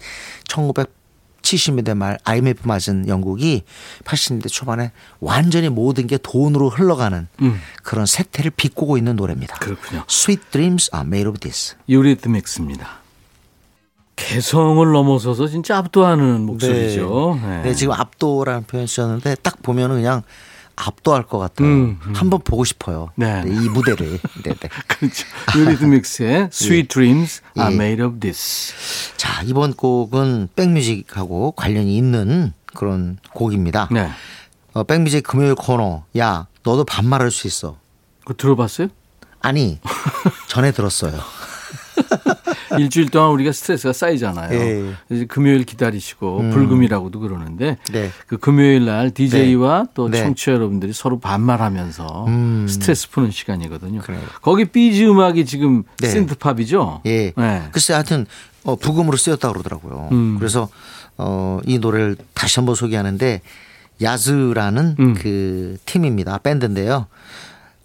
[0.48, 3.64] 1970년대 말 IMF 맞은 영국이
[4.04, 7.62] 80년대 초반에 완전히 모든 게 돈으로 흘러가는 음.
[7.84, 9.58] 그런 세태를 비꼬고 있는 노래입니다.
[9.60, 10.04] 그렇군요.
[10.10, 11.76] Sweet Dreams are made of this.
[11.88, 13.04] 유리드믹스입니다.
[14.16, 17.40] 개성을 넘어서서 진짜 압도하는 목소리죠.
[17.42, 17.48] 네.
[17.48, 17.62] 네.
[17.64, 20.22] 네, 지금 압도라는 표현 쓰셨는데 딱 보면은 그냥
[20.76, 21.68] 압도할 것 같아요.
[21.68, 22.14] 음, 음.
[22.16, 23.12] 한번 보고 싶어요.
[23.16, 23.44] 네.
[23.44, 24.20] 네, 이 무대를.
[24.44, 24.70] 네, 네.
[24.88, 25.26] 그렇죠.
[25.56, 27.76] 유리드믹스의 Sweet Dreams are 예.
[27.76, 28.74] made of this.
[29.18, 33.90] 자, 이번 곡은 백뮤직하고 관련이 있는 그런 곡입니다.
[33.92, 34.10] 네.
[34.74, 36.04] 어, 백뮤직 금요일 코너.
[36.18, 37.78] 야, 너도 반말할 수 있어.
[38.22, 38.88] 그거 들어봤어요?
[39.42, 39.80] 아니,
[40.48, 41.20] 전에 들었어요.
[42.80, 44.60] 일주일 동안 우리가 스트레스가 쌓이잖아요.
[44.60, 44.94] 예.
[45.08, 48.12] 그래서 금요일 기다리시고 불금이라고도 그러는데 네.
[48.28, 50.22] 그 금요일 날 DJ와 또 네.
[50.22, 52.68] 청취자 여러분들이 서로 반말하면서 음.
[52.68, 54.02] 스트레스 푸는 시간이거든요.
[54.02, 54.22] 그래요.
[54.42, 56.08] 거기 비즈 음악이 지금 네.
[56.10, 57.02] synth팝이죠.
[57.06, 57.32] 예.
[57.36, 57.64] 네.
[57.72, 58.26] 글쎄 하여튼
[58.64, 60.10] 어, 부금으로 쓰였다 그러더라고요.
[60.12, 60.38] 음.
[60.40, 60.70] 그래서
[61.18, 63.42] 어, 이 노래를 다시 한번 소개하는데
[64.02, 65.14] 야즈라는 음.
[65.16, 66.38] 그 팀입니다.
[66.40, 67.08] 밴드인데요.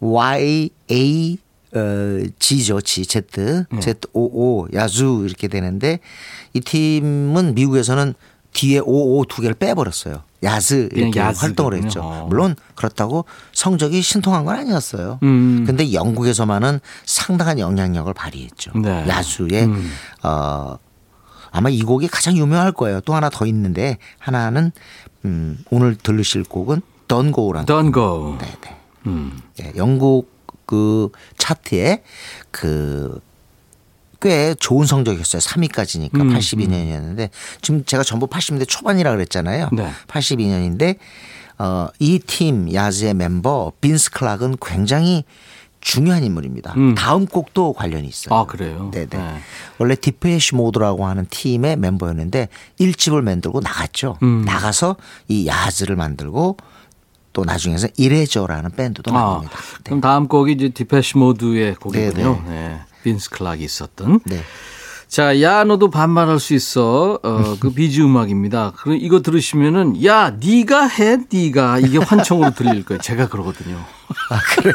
[0.01, 1.39] Y A
[1.75, 3.23] 어, G죠, G, Z,
[3.71, 3.81] 네.
[3.81, 6.01] Z O O 야즈 이렇게 되는데
[6.55, 8.15] 이 팀은 미국에서는
[8.53, 10.23] 뒤에 O O 두 개를 빼버렸어요.
[10.43, 11.39] 야즈 이렇게 야즈거든요.
[11.41, 12.01] 활동을 했죠.
[12.03, 12.27] 어.
[12.29, 15.19] 물론 그렇다고 성적이 신통한 건 아니었어요.
[15.23, 15.65] 음.
[15.67, 18.73] 근데 영국에서만은 상당한 영향력을 발휘했죠.
[18.81, 19.07] 네.
[19.09, 19.91] 야수의 음.
[20.23, 20.77] 어
[21.51, 23.01] 아마 이 곡이 가장 유명할 거예요.
[23.01, 24.73] 또 하나 더 있는데 하나는
[25.25, 28.37] 음 오늘 들으실 곡은 Don't Go라는 Don't go.
[28.41, 28.77] 네, 네.
[29.07, 29.41] 음.
[29.61, 30.38] 예, 영국
[30.69, 32.03] 그 차트에
[32.51, 33.21] 그
[34.21, 35.41] 꽤 좋은 성적이었어요.
[35.41, 37.31] 3위까지니까 음, 82년이었는데
[37.63, 39.69] 지금 제가 전부 80년대 초반이라 그랬잖아요.
[39.73, 39.91] 네.
[40.09, 40.97] 82년인데
[41.59, 45.25] 어, 이 팀 야즈의 멤버 빈스 클락은 굉장히
[45.81, 46.75] 중요한 인물입니다.
[46.77, 46.97] 음.
[46.97, 48.35] 다음 곡도 관련이 있어요.
[48.37, 48.91] 아, 그래요?
[48.93, 49.07] 네네.
[49.11, 49.39] 네.
[49.79, 54.19] 원래 디페시 모드라고 하는 팀의 멤버였는데 일집을 만들고 나갔죠.
[54.25, 54.43] 음.
[54.45, 54.97] 나가서
[55.29, 56.57] 이 야즈를 만들고
[57.33, 59.57] 또 나중에서 이레이저라는 밴드도 아, 만듭니다.
[59.57, 59.81] 네.
[59.85, 62.45] 그럼 다음 곡이 이제 디페시 모드의 곡이군요.
[62.49, 62.81] 네.
[63.03, 64.21] 빈스 클락이 있었던.
[64.25, 64.43] 네.
[65.09, 67.19] 자, 야 너도 반말할 수 있어.
[67.23, 68.73] 어, 그 야즈 음악입니다.
[68.77, 73.01] 그럼 이거 들으시면은 야, 네가 해, 네가 이게 환청으로 들릴 거예요.
[73.01, 73.77] 제가 그러거든요.
[74.31, 74.75] 아, 그래요?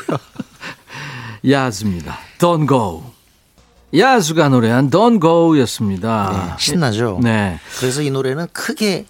[1.48, 2.18] 야즈입니다.
[2.39, 3.04] Don't go.
[3.96, 6.32] 야수가 노래한 Don't Go였습니다.
[6.32, 7.20] 네, 신나죠?
[7.22, 7.60] 네.
[7.78, 9.06] 그래서 이 노래는 크게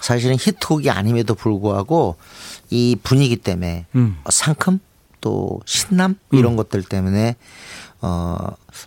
[0.00, 2.16] 사실은 히트곡이 아님에도 불구하고
[2.70, 4.18] 이 분위기 때문에 음.
[4.28, 4.80] 상큼
[5.20, 7.36] 또 신남 이런 것들 때문에
[8.00, 8.36] 어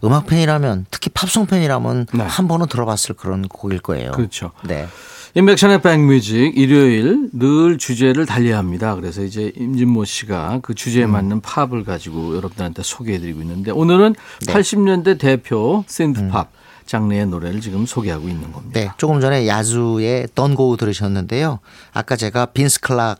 [0.03, 2.23] 음악 팬이라면 특히 팝송 팬이라면 네.
[2.23, 4.11] 한 번은 들어봤을 그런 곡일 거예요.
[4.11, 4.51] 그렇죠.
[4.63, 4.87] 네.
[5.33, 8.95] 인백션의 백뮤직 일요일 늘 주제를 달려야 합니다.
[8.95, 11.11] 그래서 이제 임진모 씨가 그 주제에 음.
[11.11, 14.15] 맞는 팝을 가지고 여러분들한테 소개해드리고 있는데 오늘은
[14.45, 14.53] 네.
[14.53, 16.51] 80년대 대표 샌드팝
[16.85, 18.79] 장르의 노래를 지금 소개하고 있는 겁니다.
[18.79, 18.91] 네.
[18.97, 21.59] 조금 전에 야즈의 Don't Go 들으셨는데요.
[21.93, 23.19] 아까 제가 빈스 클락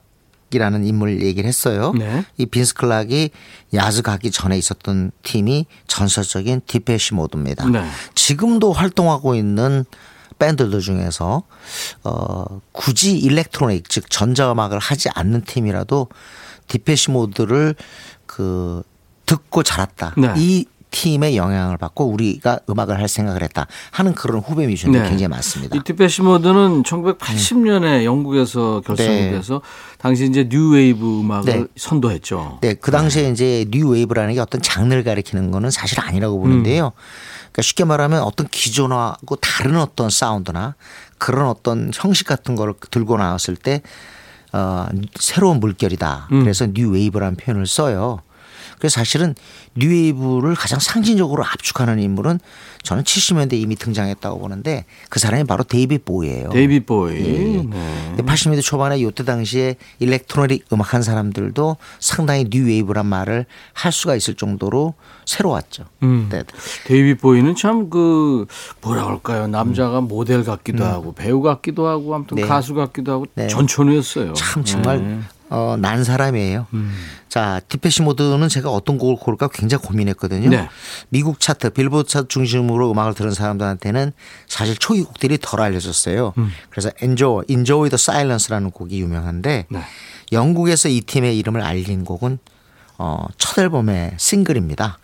[0.51, 1.93] 클락이라는 인물 얘기를 했어요.
[1.97, 2.23] 네.
[2.37, 3.31] 이 빈스 클락이
[3.73, 7.67] 야즈 가기 전에 있었던 팀이 전설적인 디페시 모드입니다.
[7.69, 7.87] 네.
[8.13, 9.85] 지금도 활동하고 있는
[10.37, 11.43] 밴드들 중에서
[12.03, 16.07] 어 굳이 electronic 즉 전자음악을 하지 않는 팀이라도
[16.67, 17.75] 디페시 모드를
[18.25, 18.83] 그
[19.25, 20.15] 듣고 자랐다.
[20.17, 20.33] 네.
[20.37, 25.10] 이 팀의 영향을 받고 우리가 음악을 할 생각을 했다 하는 그런 후배 뮤지션들이 네.
[25.10, 25.75] 굉장히 많습니다.
[25.75, 29.32] 이 디페시 모드는 1980년에 영국에서 결성이 네.
[29.32, 29.62] 돼서
[29.97, 31.65] 당시 이제 뉴웨이브 음악을 네.
[31.77, 32.60] 선도했죠.
[32.62, 36.91] 네, 그 당시에 이제 뉴 웨이브라는 게 어떤 장르를 가리키는 거는 사실 아니라고 보는데요.
[37.51, 40.75] 그러니까 쉽게 말하면 어떤 기존하고 다른 어떤 사운드나
[41.17, 43.82] 그런 어떤 형식 같은 거를 들고 나왔을 때
[44.54, 46.27] 어, 새로운 물결이다.
[46.30, 48.19] 그래서 뉴 웨이브라는 표현을 써요.
[48.82, 49.36] 그래서 사실은
[49.76, 52.39] 뉴웨이브를 가장 상징적으로 압축하는 인물은
[52.82, 56.49] 저는 70년대 이미 등장했다고 보는데 그 사람이 바로 데이빗 보위예요.
[56.49, 57.15] 데이빗 보위.
[57.15, 57.62] 예.
[57.62, 58.15] 네.
[58.17, 64.96] 80년대 초반에 요때 당시에 electronic 음악 한 사람들도 상당히 뉴웨이브란 말을 할 수가 있을 정도로
[65.26, 65.86] 새로웠죠.
[66.02, 66.28] 음.
[66.32, 66.44] 네.
[66.86, 68.46] 데이빗 보위는 참 그
[68.82, 69.48] 뭐라 그럴까요?
[69.48, 72.48] 남자가 모델 같기도 하고 배우 같기도 하고 아무튼 네.
[72.48, 73.48] 가수 같기도 하고 네.
[73.48, 74.34] 전천후였어요.
[74.34, 75.20] 참 정말 네.
[75.51, 76.65] 어, 난 사람이에요.
[76.73, 76.93] 음.
[77.27, 80.49] 자, 디페시 모드는 제가 어떤 곡을 고를까 굉장히 고민했거든요.
[80.49, 80.69] 네.
[81.09, 84.13] 미국 차트, 빌보드 차트 중심으로 음악을 들은 사람들한테는
[84.47, 86.33] 사실 초기 곡들이 덜 알려졌어요.
[86.37, 86.51] 음.
[86.69, 89.81] 그래서 Enjoy, Enjoy the Silence라는 곡이 유명한데 네.
[90.31, 92.39] 영국에서 이 팀의 이름을 알린 곡은
[92.97, 94.99] 어, 첫 앨범의 싱글입니다.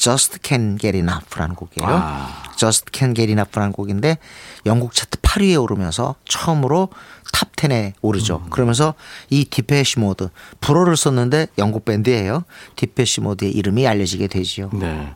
[0.00, 1.86] Just Can't Get Enough라는 곡이에요.
[1.88, 2.42] 아.
[2.56, 4.16] Just Can't Get Enough라는 곡인데
[4.64, 6.88] 영국 차트 8위에 오르면서 처음으로
[7.32, 8.42] Top 10에 오르죠.
[8.46, 8.50] 음.
[8.50, 8.94] 그러면서
[9.28, 10.30] 이 디페시 모드
[10.62, 12.44] 불어를 썼는데 영국 밴드예요.
[12.76, 14.70] 디페시 모드의 이름이 알려지게 되지요.
[14.72, 15.14] 네.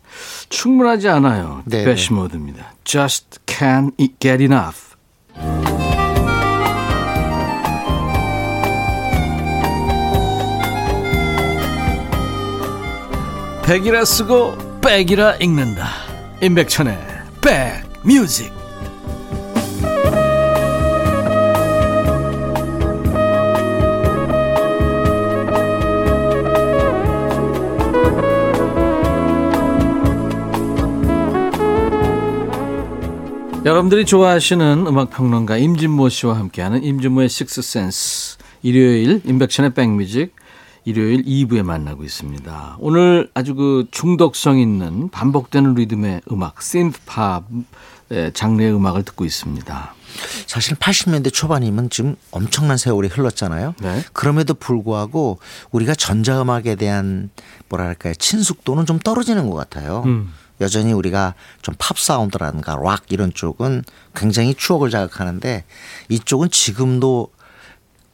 [0.51, 1.63] 충분하지 않아요.
[1.65, 2.75] 네, 디페시 모드입니다.
[2.85, 4.95] Just can't get enough.
[13.65, 15.87] 백이라 쓰고 백이라 읽는다.
[16.43, 16.99] 임백천의
[17.41, 18.53] 백뮤직.
[33.65, 40.37] 여러분들이 좋아하시는 음악 평론가 임진모 씨와 함께하는 임진모의 식스 센스 일요일 임백천의 백뮤직
[40.85, 42.77] 일요일 2부에 만나고 있습니다.
[42.79, 47.45] 오늘 아주 그 중독성 있는 반복되는 리듬의 음악 synthpop
[48.35, 49.95] 장르의 음악을 듣고 있습니다.
[50.47, 53.75] 사실 80년대 초반이면 지금 엄청난 세월이 흘렀잖아요.
[53.81, 54.05] 네.
[54.13, 55.39] 그럼에도 불구하고
[55.73, 57.31] 우리가 전자음악에 대한
[57.69, 60.03] 뭐랄까요 친숙도는 좀 떨어지는 것 같아요.
[60.07, 60.33] 음.
[60.61, 63.83] 여전히 우리가 좀 팝 사운드라든가 락 이런 쪽은
[64.15, 65.65] 굉장히 추억을 자극하는데
[66.09, 67.29] 이쪽은 지금도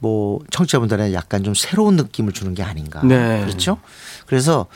[0.00, 3.00] 뭐 청취자분들한테 약간 좀 새로운 느낌을 주는 게 아닌가.
[3.04, 3.42] 네.
[3.46, 3.78] 그렇죠?
[4.26, 4.66] 그래서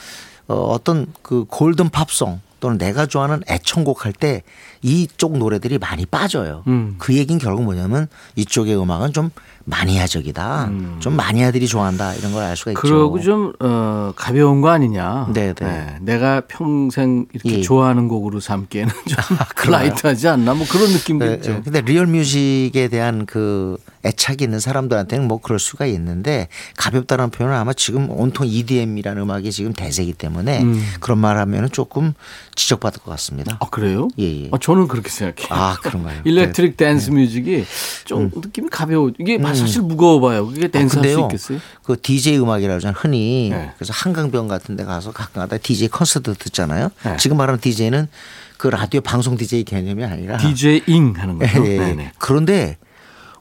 [0.46, 4.42] 어, 어떤 그 golden 팝송 또는 내가 좋아하는 애청곡 할 때
[4.80, 6.62] 이쪽 노래들이 많이 빠져요.
[6.66, 6.94] 음.
[6.98, 8.06] 그 얘기는 결국 뭐냐면
[8.36, 9.30] 이쪽의 음악은 좀
[9.64, 10.70] 마니아적이다.
[11.00, 12.14] 좀 마니아들이 좋아한다.
[12.14, 12.80] 이런 걸 알 수가 있죠.
[12.80, 12.82] 음.
[12.82, 15.28] 그러고 좀 어, 가벼운 거 아니냐.
[15.32, 15.96] 네, 네.
[16.02, 17.60] 내가 평생 이렇게 예.
[17.62, 19.36] 좋아하는 곡으로 삼기에는 좀
[19.72, 20.54] light하지 않나.
[20.54, 21.52] 뭐 그런 느낌도 네, 있죠.
[21.52, 21.60] 네.
[21.64, 27.72] 근데 real music에 대한 그 애착이 있는 사람들한테는 뭐 그럴 수가 있는데 가볍다는 표현은 아마
[27.72, 30.82] 지금 온통 EDM이라는 음악이 지금 대세이기 때문에 음.
[31.00, 32.14] 그런 말 하면은 조금
[32.54, 33.56] 지적받을 것 같습니다.
[33.60, 34.08] 아 그래요?
[34.18, 34.48] 예, 예.
[34.52, 35.48] 아, 저는 그렇게 생각해요.
[35.50, 36.20] 아, 그런가요?
[36.24, 37.64] electric dance music이
[38.04, 39.10] 좀 느낌이 가벼워.
[39.18, 40.46] 이게 사실 무거워 봐요.
[40.46, 41.58] 그게 댄스 할수 근데요, 있겠어요?
[41.82, 42.96] 그 DJ 음악이라고 하잖아요.
[42.98, 43.72] 흔히 네.
[43.76, 46.90] 그래서 한강변 같은 데 가서 가끔가다 DJ 콘서트 듣잖아요.
[47.04, 47.16] 네.
[47.18, 48.08] 지금 말하는 DJ는
[48.56, 51.64] 그 라디오 방송 DJ 개념이 아니라 DJ 잉 하는 거죠.
[51.66, 52.12] 예, 예.
[52.18, 52.78] 그런데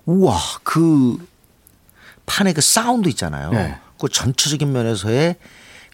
[0.05, 1.17] 우와 그
[2.25, 3.51] 판의 그 사운드 있잖아요.
[3.51, 3.77] 네.
[3.99, 5.35] 그 전체적인 면에서의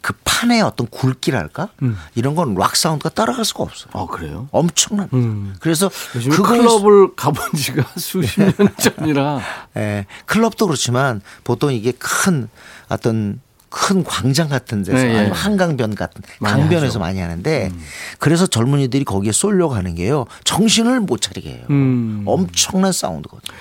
[0.02, 1.98] 그 판의 어떤 굵기랄까 음.
[2.16, 3.90] 이런 건 락 사운드가 따라갈 수가 없어요.
[3.94, 4.48] 아 그래요?
[4.52, 5.10] 엄청난.
[5.14, 5.56] 음.
[5.60, 9.42] 그래서 그걸 클럽을 가본 지가 수십 년 전이라
[9.78, 12.48] 예, 클럽도 그렇지만 보통 이게 큰
[12.88, 15.18] 어떤 큰 광장 같은 데서 네, 예.
[15.18, 17.00] 아니면 한강변 같은 많이 강변에서 하죠.
[17.00, 17.02] 음.
[17.02, 17.72] 많이 하는데
[18.20, 20.26] 그래서 젊은이들이 거기에 쏠려고 하는 게요.
[20.46, 21.66] 정신을 못 차리게 해요.
[21.70, 22.24] 음.
[22.26, 23.54] 엄청난 사운드거든요.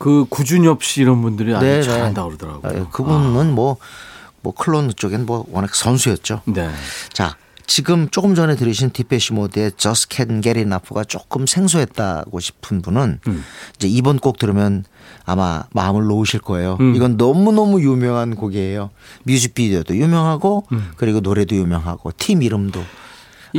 [0.00, 1.82] 그 구준엽 씨 이런 분들이 아주 네, 네.
[1.82, 2.82] 잘한다 그러더라고요.
[2.86, 3.76] 아, 그분은 뭐,
[4.40, 6.40] 뭐 클론 쪽엔 뭐 워낙 선수였죠.
[6.46, 6.70] 네.
[7.12, 7.36] 자,
[7.66, 13.44] 지금 조금 전에 들으신 디페시 모드의 Just Can't Get Enough가 조금 생소했다고 싶은 분은 음.
[13.76, 14.84] 이제 이번 곡 들으면
[15.26, 16.78] 아마 마음을 놓으실 거예요.
[16.80, 16.94] 음.
[16.96, 18.88] 이건 너무너무 유명한 곡이에요.
[19.24, 20.92] 뮤직비디오도 유명하고 음.
[20.96, 22.84] 그리고 노래도 유명하고 팀 이름도 이-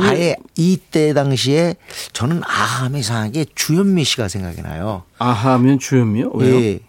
[0.00, 1.74] 아예 이때 당시에
[2.12, 5.02] 저는 아함 이상하게 주현미 씨가 생각이 나요.
[5.18, 6.30] 아하면 주현미요?
[6.34, 6.60] 왜요?
[6.62, 6.80] 예.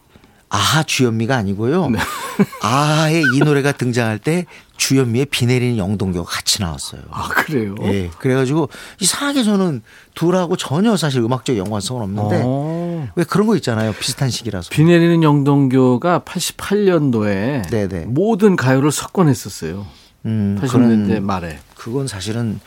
[0.49, 1.89] 아하 주현미가 아니고요.
[2.61, 4.45] 아의 이 노래가 등장할 때
[4.77, 7.01] 주현미의 비 내리는 영동교가 같이 나왔어요.
[7.09, 7.73] 아 그래요?
[7.83, 8.09] 예.
[8.19, 9.81] 그래가지고 이상하게 저는
[10.13, 13.09] 둘하고 전혀 사실 음악적 연관성은 없는데 어.
[13.15, 13.93] 왜 그런 거 있잖아요.
[13.93, 14.69] 비슷한 시기라서.
[14.69, 18.05] 비 내리는 영동교가 88년도에 네네.
[18.07, 19.85] 모든 가요를 석권했었어요.
[20.25, 21.59] 음, 80년대 그건, 말에.
[21.75, 22.59] 그건 사실은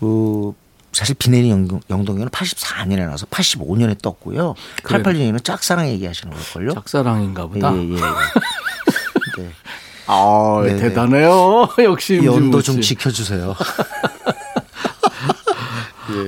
[0.00, 0.52] 그
[0.92, 4.54] 사실 비 내리는 영동, 영동교는 84년에 나와서 85년에 떴고요.
[4.82, 5.02] 그래요.
[5.02, 6.72] 88년에는 짝사랑 얘기하시는 걸걸요.
[6.72, 7.74] 짝사랑인가 보다.
[7.76, 7.96] 예, 예, 예.
[9.42, 9.50] 네.
[10.06, 10.78] 아 네네.
[10.78, 11.68] 대단해요.
[11.84, 12.94] 역시 연도 좀 씨.
[12.94, 13.54] 지켜주세요.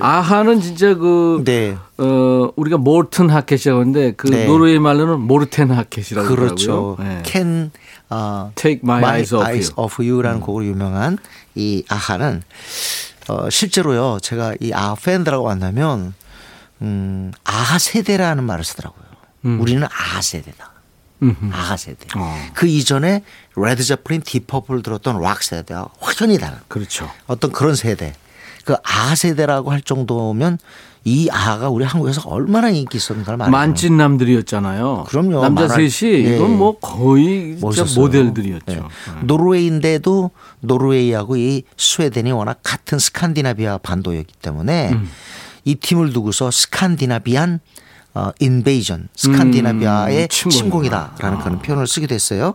[0.00, 1.76] 아하는 진짜 그 네.
[1.98, 4.46] 어, 우리가 모르튼 하켓이라고 하는데 그 네.
[4.46, 6.96] 노르웨이 말로는 모르텐 하켓이라고.
[6.98, 7.22] 네.
[7.24, 7.70] Can
[8.10, 9.68] 어, Take my eyes off you.
[9.68, 9.72] 음.
[9.76, 11.18] off you라는 곡으로 유명한
[11.54, 12.42] 이 아하는
[13.28, 14.18] 어, 실제로요.
[14.20, 16.14] 제가 이 아하 팬들하고 만나면
[16.80, 19.04] 음, 아하 세대라는 말을 쓰더라고요.
[19.60, 20.72] 우리는 아하 세대다.
[21.22, 21.36] 음.
[21.40, 21.54] 음흠.
[21.54, 22.06] 아하 세대.
[22.16, 22.48] 어.
[22.54, 23.22] 그 이전에
[23.56, 27.10] 레드 제플린 딥 퍼플 들었던 락 세대와 확연히 다른 그렇죠.
[27.26, 28.14] 어떤 그런 세대.
[28.68, 30.58] 그 아하 세대라고 할 정도면
[31.02, 33.50] 이 아하가 우리 한국에서 얼마나 인기 있었는가를 말해요.
[33.50, 35.04] 만찢남들이었잖아요.
[35.08, 35.40] 그럼요.
[35.40, 36.36] 남자 만화- 셋이 예.
[36.36, 37.56] 이건 뭐 거의.
[37.62, 38.64] 모델들이었죠.
[38.66, 38.76] 네.
[38.76, 38.82] 네.
[39.22, 45.08] 노르웨이인데도 노르웨이하고 이 스웨덴이 워낙 같은 스칸디나비아 반도였기 때문에 음.
[45.64, 47.60] 이 팀을 두고서 Scandinavian
[48.12, 50.50] 어, invasion, 스칸디나비아의 음.
[50.50, 52.54] 침공이다라는 그런 표현을 쓰기도 했어요.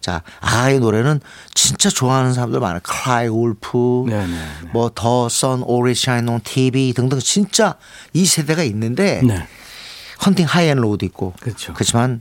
[0.00, 1.20] 자, 아하의 노래는
[1.54, 2.80] 진짜 좋아하는 사람들 많아요.
[2.82, 4.70] Cry Wolf, 네, 네, 네.
[4.72, 7.76] 뭐 The Sun Always Shines on TV 등등 진짜
[8.12, 9.46] 이 세대가 있는데 네.
[10.24, 11.72] Hunting High and Low도 있고 그렇죠.
[11.74, 12.20] 그렇지만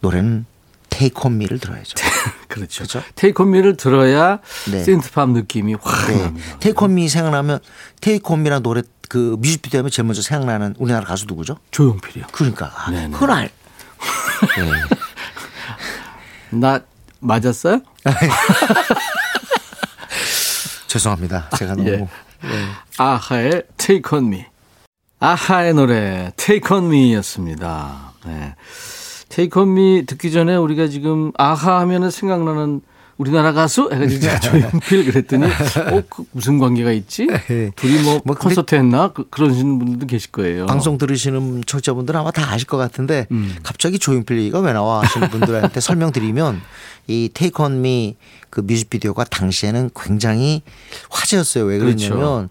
[0.00, 0.46] 노래는
[0.90, 1.94] 테이크 온 미를 들어야죠.
[2.48, 2.84] 그렇죠.
[2.84, 3.02] 그렇죠?
[3.16, 4.38] 테이크 온 미를 들어야
[4.70, 4.84] 네.
[4.84, 6.22] 센트팝 느낌이 확 네.
[6.22, 6.56] 납니다.
[6.60, 7.58] 테이크 온미 생각나면
[8.00, 11.58] 테이크 온 미라는 노래 그 뮤직비디오 하면 제일 먼저 생각나는 우리나라 가수 누구죠?
[11.70, 12.26] 조용필이요.
[12.32, 13.10] 그러니까 아, 네네.
[13.10, 13.50] 그건 알.
[16.50, 16.80] 나
[17.24, 17.80] 맞았어요?
[20.86, 21.48] 죄송합니다.
[21.56, 21.96] 제가 너무 예.
[21.96, 22.08] 네.
[22.98, 24.44] 아하의 Take On Me.
[25.18, 28.12] 아하의 노래 Take On Me였습니다.
[28.26, 28.54] 네.
[29.28, 32.82] Take On Me 듣기 전에 우리가 지금 아하 하면은 생각나는
[33.16, 34.40] 우리나라 가수 해가지고 네.
[34.40, 37.28] 조용필 그랬더니 어, 그 무슨 관계가 있지?
[37.76, 39.12] 둘이 뭐, 뭐 콘서트 했나?
[39.12, 40.66] 그, 그러시는 분들도 계실 거예요.
[40.66, 43.54] 방송 들으시는 청취자분들은 아마 다 아실 것 같은데 음.
[43.62, 46.60] 갑자기 조용필 얘기가 왜 나와 하시는 분들한테 설명드리면
[47.06, 48.16] 이 테이크 온미
[48.50, 50.62] 그 뮤직비디오가 당시에는 굉장히
[51.10, 51.64] 화제였어요.
[51.64, 52.48] 왜 그러냐면 그렇죠.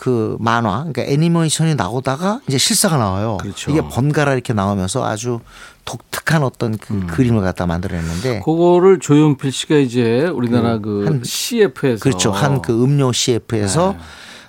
[0.00, 3.36] 그 만화 그러니까 애니메이션이 나오다가 이제 실사가 나와요.
[3.38, 3.70] 그렇죠.
[3.70, 5.40] 이게 번갈아 이렇게 나오면서 아주
[5.84, 7.06] 독특한 어떤 그 음.
[7.06, 12.32] 그림을 갖다 만들어냈는데 그거를 조용필 씨가 이제 우리나라 그, 한- CF에서 그렇죠.
[12.32, 13.98] 한 그 음료 CF에서 네.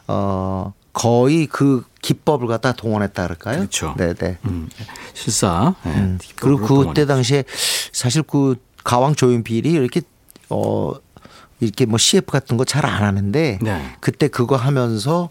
[0.08, 3.58] 어 거의 그 기법을 갖다 동원했다 그럴까요?
[3.58, 3.94] 그렇죠.
[3.98, 4.38] 네, 네.
[4.46, 4.70] 음,
[5.14, 5.76] 실사.
[5.84, 7.08] 네, 음, 그리고 그때 동원했죠.
[7.08, 7.44] 당시에
[7.92, 10.00] 사실 그 가왕 조윤필이 이렇게
[10.50, 10.94] 어
[11.62, 13.96] 이렇게 뭐 CF 같은 거 잘 안 하는데 네.
[14.00, 15.30] 그때 그거 하면서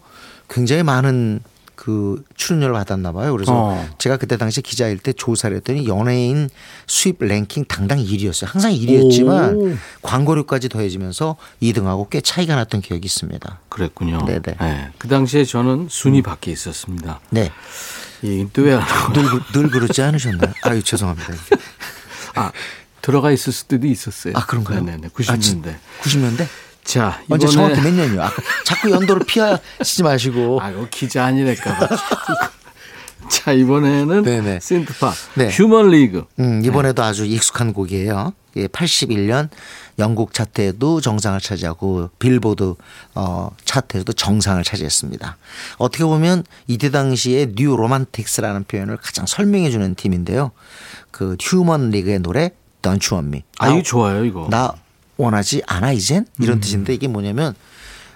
[0.49, 1.41] 굉장히 많은
[1.75, 3.31] 그 출연료를 받았나 봐요.
[3.31, 3.89] 그래서 어.
[3.97, 6.47] 제가 그때 당시 기자일 때 조사를 했더니 연예인
[6.85, 8.45] 수입 랭킹 당당 1위였어요.
[8.47, 9.75] 항상 1위였지만 오.
[10.03, 13.59] 광고료까지 더해지면서 2등하고 꽤 차이가 났던 기억이 있습니다.
[13.69, 14.23] 그랬군요.
[14.25, 14.41] 네네.
[14.59, 17.19] 네, 그 당시에 저는 순위 밖에 있었습니다.
[17.31, 17.51] 네.
[18.21, 19.13] 이 얘기는 또왜 안 하고.
[19.13, 20.53] 늘, 그- 늘 그렇지 않으셨나요?
[20.63, 21.33] 아유, 죄송합니다.
[22.35, 22.51] 아,
[23.01, 24.33] 들어가 있을 때도 있었어요.
[24.35, 24.83] 아, 그런가요?
[24.83, 25.09] 네네.
[25.09, 25.75] 90년대.
[26.01, 26.47] 90년대?
[26.83, 27.47] 자, 이번에.
[27.47, 28.23] 정확히 몇 년이요?
[28.23, 28.31] 아,
[28.65, 30.59] 자꾸 연도를 피하시지 마시고.
[30.61, 31.87] 아, 이거 기자 아니랄까 봐.
[33.29, 34.55] 자, 이번에는 네네.
[34.57, 35.49] synthpop, 네.
[35.49, 36.25] Human League.
[36.39, 38.33] 음, 이번에도 아주 익숙한 곡이에요.
[38.57, 39.49] 예, 81년
[39.99, 42.75] 영국 차트에도 정상을 차지하고 빌보드
[43.15, 45.37] 어, 차트에도 정상을 차지했습니다.
[45.77, 50.51] 어떻게 보면 이때 당시에 New Romantics라는 표현을 가장 설명해 주는 팀인데요.
[51.11, 53.43] 그 휴먼 리그의 노래 Don't You Want Me.
[53.59, 54.47] 아, 이거 좋아요, 이거.
[54.49, 54.73] 나
[55.17, 56.61] 원하지 않아 이젠 이런 음.
[56.61, 57.53] 뜻인데 이게 뭐냐면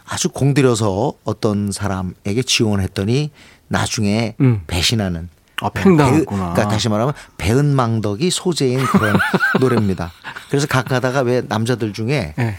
[0.06, 3.32] 아주 공들여서 어떤 사람에게 지원했더니
[3.68, 4.64] 나중에 음.
[4.68, 5.30] 배신하는
[5.62, 6.54] 아, 팽당했구나.
[6.54, 9.18] 그러니까 다시 말하면 배은망덕이 소재인 그런
[9.62, 10.12] 노래입니다.
[10.50, 12.58] 그래서 가끔가다가 왜 남자들 중에 네.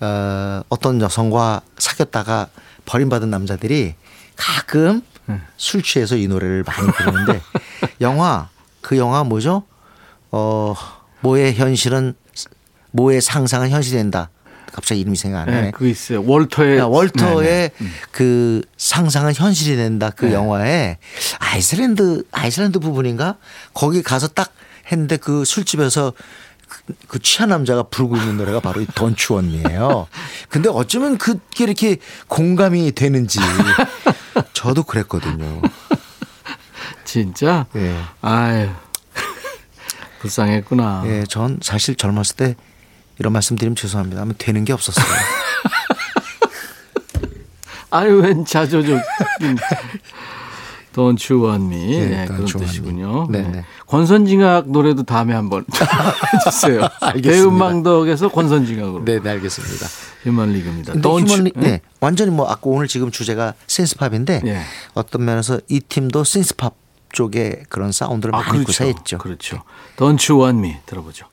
[0.00, 2.48] 어, 어떤 여성과 사귀었다가
[2.84, 3.94] 버림받은 남자들이
[4.36, 5.40] 가끔 네.
[5.56, 7.40] 술 취해서 이 노래를 많이 부르는데
[8.00, 8.48] 영화
[8.80, 9.64] 그 영화 뭐죠?
[10.30, 10.74] 어
[11.20, 12.14] 뭐의 현실은
[12.92, 14.30] 뭐의 상상은 현실이 된다.
[14.72, 15.60] 갑자기 이름이 생각 안 나네.
[15.62, 16.22] 네, 그거 있어요.
[16.24, 16.78] 월터의.
[16.78, 17.86] 야, 월터의 네 네.
[18.10, 20.34] 그 상상은 현실이 된다 그 네.
[20.34, 20.98] 영화에
[21.38, 23.36] 아이슬란드 아이슬란드 부분인가
[23.72, 24.52] 거기 가서 딱
[24.92, 26.12] 했는데 그 술집에서
[26.68, 30.08] 그, 그 취한 남자가 부르고 있는 노래가 바로 이 돈추원이에요.
[30.48, 31.96] 근데 어쩌면 그게 이렇게
[32.28, 33.38] 공감이 되는지
[34.52, 35.62] 저도 그랬거든요.
[37.04, 37.66] 진짜?
[37.76, 37.96] 예.
[38.20, 38.68] 아유.
[40.20, 41.02] 불쌍했구나.
[41.06, 42.56] 예, 전 사실 젊었을 때
[43.18, 44.20] 이런 말씀드리면 죄송합니다.
[44.22, 45.04] 하면 되는 게 없었어요.
[47.90, 49.00] 아유, 웬 자조적인.
[50.94, 51.98] Don't you want me?
[52.00, 53.26] 네, 네, Don't 그런 뜻이군요.
[53.30, 53.42] 네.
[53.42, 53.64] 네, 네.
[53.86, 55.64] 권선징악 노래도 다음에 한번
[56.46, 56.88] 해주세요.
[57.22, 59.04] 배음망덕에서 권선징악으로.
[59.04, 59.86] 네, 네, 알겠습니다.
[60.24, 60.94] Human League입니다.
[60.94, 61.80] 근데 Don't Human you- 리, 네.
[62.00, 64.60] 완전히 뭐 아까 오늘 지금 주제가 synthpop인데 예.
[64.94, 66.74] 어떤 면에서 이 팀도 신스팝
[67.16, 68.66] 쪽에 그런 사운드를 아, 많이 그렇죠.
[68.66, 69.18] 구사했죠.
[69.18, 69.62] 그렇죠.
[69.96, 71.26] Don't you want me 들어보죠.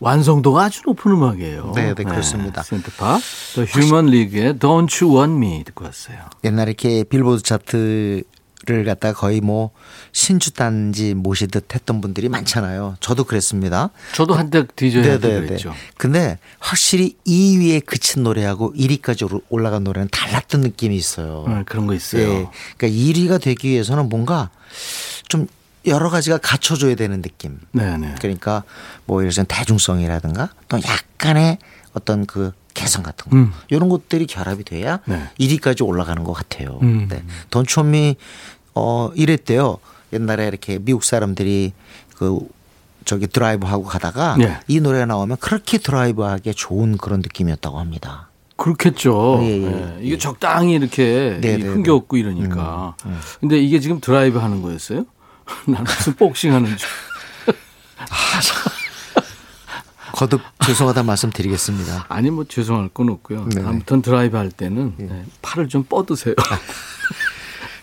[0.00, 1.72] 완성도가 아주 높은 음악이에요.
[1.74, 2.62] 네, 네, 그렇습니다.
[2.62, 3.20] synthpop,
[3.54, 6.18] The Human League의 Don't You Want Me 듣고 왔어요.
[6.44, 8.24] 옛날에 이렇게 빌보드 차트
[8.66, 9.70] 를 갖다 거의 뭐
[10.10, 12.96] 신주단지 모시듯 했던 분들이 많잖아요.
[12.98, 13.90] 저도 그랬습니다.
[14.12, 15.46] 저도 한때 DJ 네, 네, 네.
[15.46, 15.72] 그랬죠.
[15.96, 21.44] 근데 확실히 2위에 그친 노래하고 1위까지 올라간 노래는 달랐던 느낌이 있어요.
[21.46, 22.22] 네, 그런 거 있어요.
[22.22, 22.48] 예.
[22.76, 24.50] 그러니까 1위가 되기 위해서는 뭔가
[25.28, 25.46] 좀
[25.86, 27.60] 여러 가지가 갖춰줘야 되는 느낌.
[27.70, 28.16] 네, 네.
[28.20, 28.64] 그러니까
[29.04, 31.58] 뭐 예를 들면 대중성이라든가 또 약간의
[31.92, 33.52] 어떤 그 개성 같은 거 음.
[33.68, 35.28] 이런 것들이 결합이 돼야 네.
[35.40, 36.78] 1위까지 올라가는 것 같아요.
[36.82, 37.08] 음.
[37.08, 37.24] 네.
[37.50, 38.16] 돈초미
[38.76, 39.78] 어 이랬대요.
[40.12, 41.72] 옛날에 이렇게 미국 사람들이
[42.16, 42.38] 그
[43.04, 44.58] 저기 드라이브 하고 가다가 네.
[44.68, 48.28] 이 노래 가 나오면 그렇게 드라이브하기에 좋은 그런 느낌이었다고 합니다.
[48.56, 49.38] 그렇겠죠.
[49.42, 51.68] 예, 예, 예, 이게 적당히 이렇게 네, 이 네, 네.
[51.68, 52.96] 흥겨웠고 이러니까.
[53.40, 55.04] 근데 이게 지금 드라이브 하는 거였어요?
[55.66, 56.88] 나는 무슨 복싱 하는 줄.
[60.12, 62.06] 거듭 죄송하다 말씀드리겠습니다.
[62.08, 63.48] 아니 뭐 죄송할 건 없고요.
[63.50, 63.68] 네네.
[63.68, 66.34] 아무튼 드라이브 할 때는 네, 팔을 좀 뻗으세요.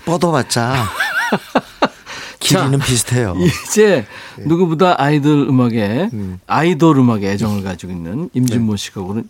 [0.05, 0.75] 뻗어봤자
[2.39, 3.35] 길이는 비슷해요.
[3.67, 4.05] 이제
[4.37, 4.43] 네.
[4.45, 6.39] 누구보다 아이돌 음악에 음.
[6.45, 9.29] 아이돌 음악에 애정을 가지고 있는 임진모 씨가 고른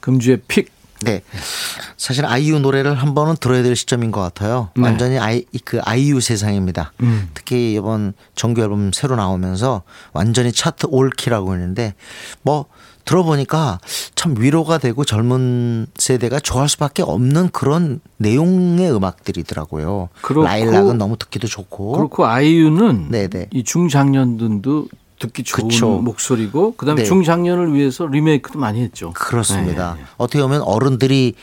[0.00, 0.70] 금주의 픽.
[1.02, 1.22] 네.
[1.96, 4.70] 사실 아이유 노래를 한 번은 들어야 될 시점인 것 같아요.
[4.76, 4.82] 네.
[4.82, 6.92] 완전히 아이, 그 아이유 세상입니다.
[7.00, 7.28] 음.
[7.34, 11.94] 특히 이번 정규 앨범 새로 나오면서 완전히 차트 올키라고 했는데
[12.42, 12.66] 뭐
[13.04, 13.78] 들어보니까
[14.14, 20.08] 참 위로가 되고 젊은 세대가 좋아할 수밖에 없는 그런 내용의 음악들이더라고요.
[20.22, 21.92] 그렇고- 라일락은 너무 듣기도 좋고.
[21.92, 23.48] 그렇고 아이유는 네네.
[23.52, 24.88] 이 중장년들도
[25.18, 25.88] 듣기 좋은 그쵸.
[26.00, 27.08] 목소리고 그다음에 네.
[27.08, 29.12] 중장년을 위해서 리메이크도 많이 했죠.
[29.12, 29.94] 그렇습니다.
[29.94, 30.06] 네, 네.
[30.16, 31.34] 어떻게 보면 어른들이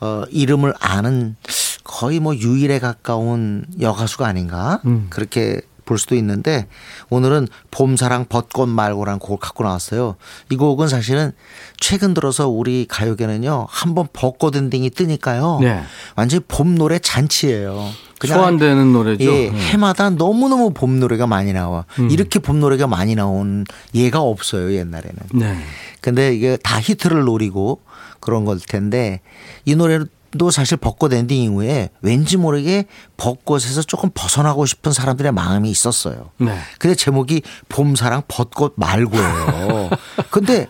[0.00, 1.36] 어, 이름을 아는
[1.84, 5.06] 거의 뭐 유일에 가까운 여가수가 아닌가 음.
[5.10, 6.66] 그렇게 볼 수도 있는데
[7.08, 10.16] 오늘은 봄사랑 벚꽃 말고라는 곡을 갖고 나왔어요.
[10.50, 11.32] 이 곡은 사실은
[11.80, 15.82] 최근 들어서 우리 가요계는요 한번 벚꽃 엔딩이 뜨니까요 네.
[16.16, 17.88] 완전히 봄 노래 잔치예요.
[18.24, 19.24] 소환되는 노래죠.
[19.24, 19.58] 예, 네.
[19.70, 21.84] 해마다 너무 너무 봄 노래가 많이 나와.
[21.98, 22.10] 음.
[22.10, 23.64] 이렇게 봄 노래가 많이 나온
[23.94, 25.16] 예가 없어요 옛날에는.
[25.34, 25.58] 네.
[26.00, 27.82] 근데 이게 다 히트를 노리고
[28.20, 29.20] 그런 걸 텐데
[29.64, 30.00] 이 노래
[30.38, 36.30] 도 사실 벚꽃 엔딩 이후에 왠지 모르게 벚꽃에서 조금 벗어나고 싶은 사람들의 마음이 있었어요.
[36.38, 36.58] 네.
[36.78, 39.90] 근데 제목이 봄사랑 벚꽃 말고예요.
[40.30, 40.68] 근데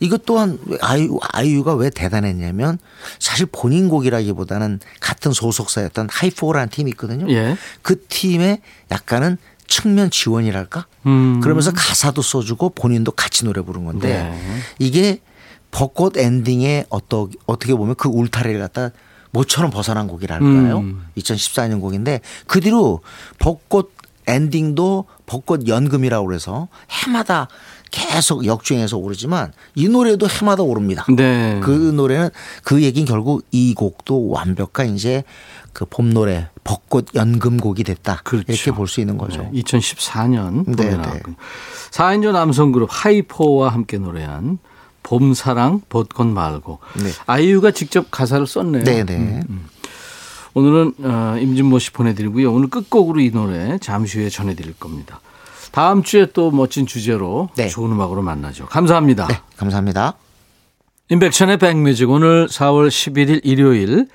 [0.00, 2.78] 이것 또한 왜 아이유, 아이유가 왜 대단했냐면
[3.18, 7.30] 사실 본인 곡이라기보다는 같은 소속사였던 하이포라는 팀이 있거든요.
[7.30, 7.56] 예.
[7.82, 10.86] 그 팀의 약간은 측면 지원이랄까?
[11.06, 11.40] 음.
[11.40, 14.60] 그러면서 가사도 써주고 본인도 같이 노래 부른 건데 네.
[14.78, 15.20] 이게
[15.74, 18.90] 벚꽃 엔딩에 어떠, 어떻게 보면 그 울타리를 갖다
[19.32, 20.78] 모처럼 벗어난 곡이랄까요?
[20.78, 21.06] 음.
[21.18, 23.00] 2014년 곡인데 그 뒤로
[23.40, 23.92] 벚꽃
[24.28, 27.48] 엔딩도 벚꽃 연금이라고 그래서 해마다
[27.90, 31.04] 계속 역주행해서 오르지만 이 노래도 해마다 오릅니다.
[31.14, 31.58] 네.
[31.62, 32.30] 그 노래는
[32.62, 35.24] 그 얘기는 결국 이 곡도 완벽한 이제
[35.72, 38.20] 그 봄 노래 벚꽃 연금곡이 됐다.
[38.22, 38.44] 그렇죠.
[38.52, 39.42] 이렇게 볼 수 있는 거죠.
[39.52, 40.96] 네, 2014년 봄에 네, 네.
[40.96, 41.36] 나왔군요.
[41.90, 44.58] 4인조 남성 그룹 하이포와 함께 노래한
[45.04, 47.10] 봄사랑 벚꽃 말고 네.
[47.26, 48.82] 아이유가 직접 가사를 썼네요.
[48.82, 49.42] 네네.
[50.54, 52.52] 오늘은 어, 임진모 씨 보내드리고요.
[52.52, 55.20] 오늘 끝곡으로 이 노래 잠시 후에 전해드릴 겁니다.
[55.70, 57.68] 다음 주에 또 멋진 주제로 네.
[57.68, 58.66] 좋은 음악으로 만나죠.
[58.66, 59.26] 감사합니다.
[59.28, 60.14] 네, 감사합니다.
[61.10, 64.08] 임백천의 백뮤직 오늘 4월 11일 일요일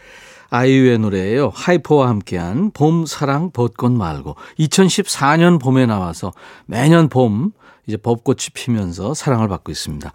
[0.50, 1.52] 아이유의 노래예요.
[1.54, 6.34] 하이퍼와 함께한 봄 사랑 벚꽃 말고 2014년 봄에 나와서
[6.66, 7.52] 매년 봄
[7.86, 10.12] 이제 벚꽃이 피면서 사랑을 받고 있습니다.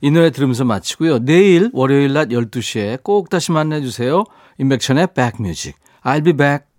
[0.00, 1.20] 이 노래 들으면서 마치고요.
[1.20, 4.24] 내일 월요일 낮 12시에 꼭 다시 만나주세요.
[4.58, 5.76] 임백천의 백뮤직.
[6.04, 6.67] I'll be back.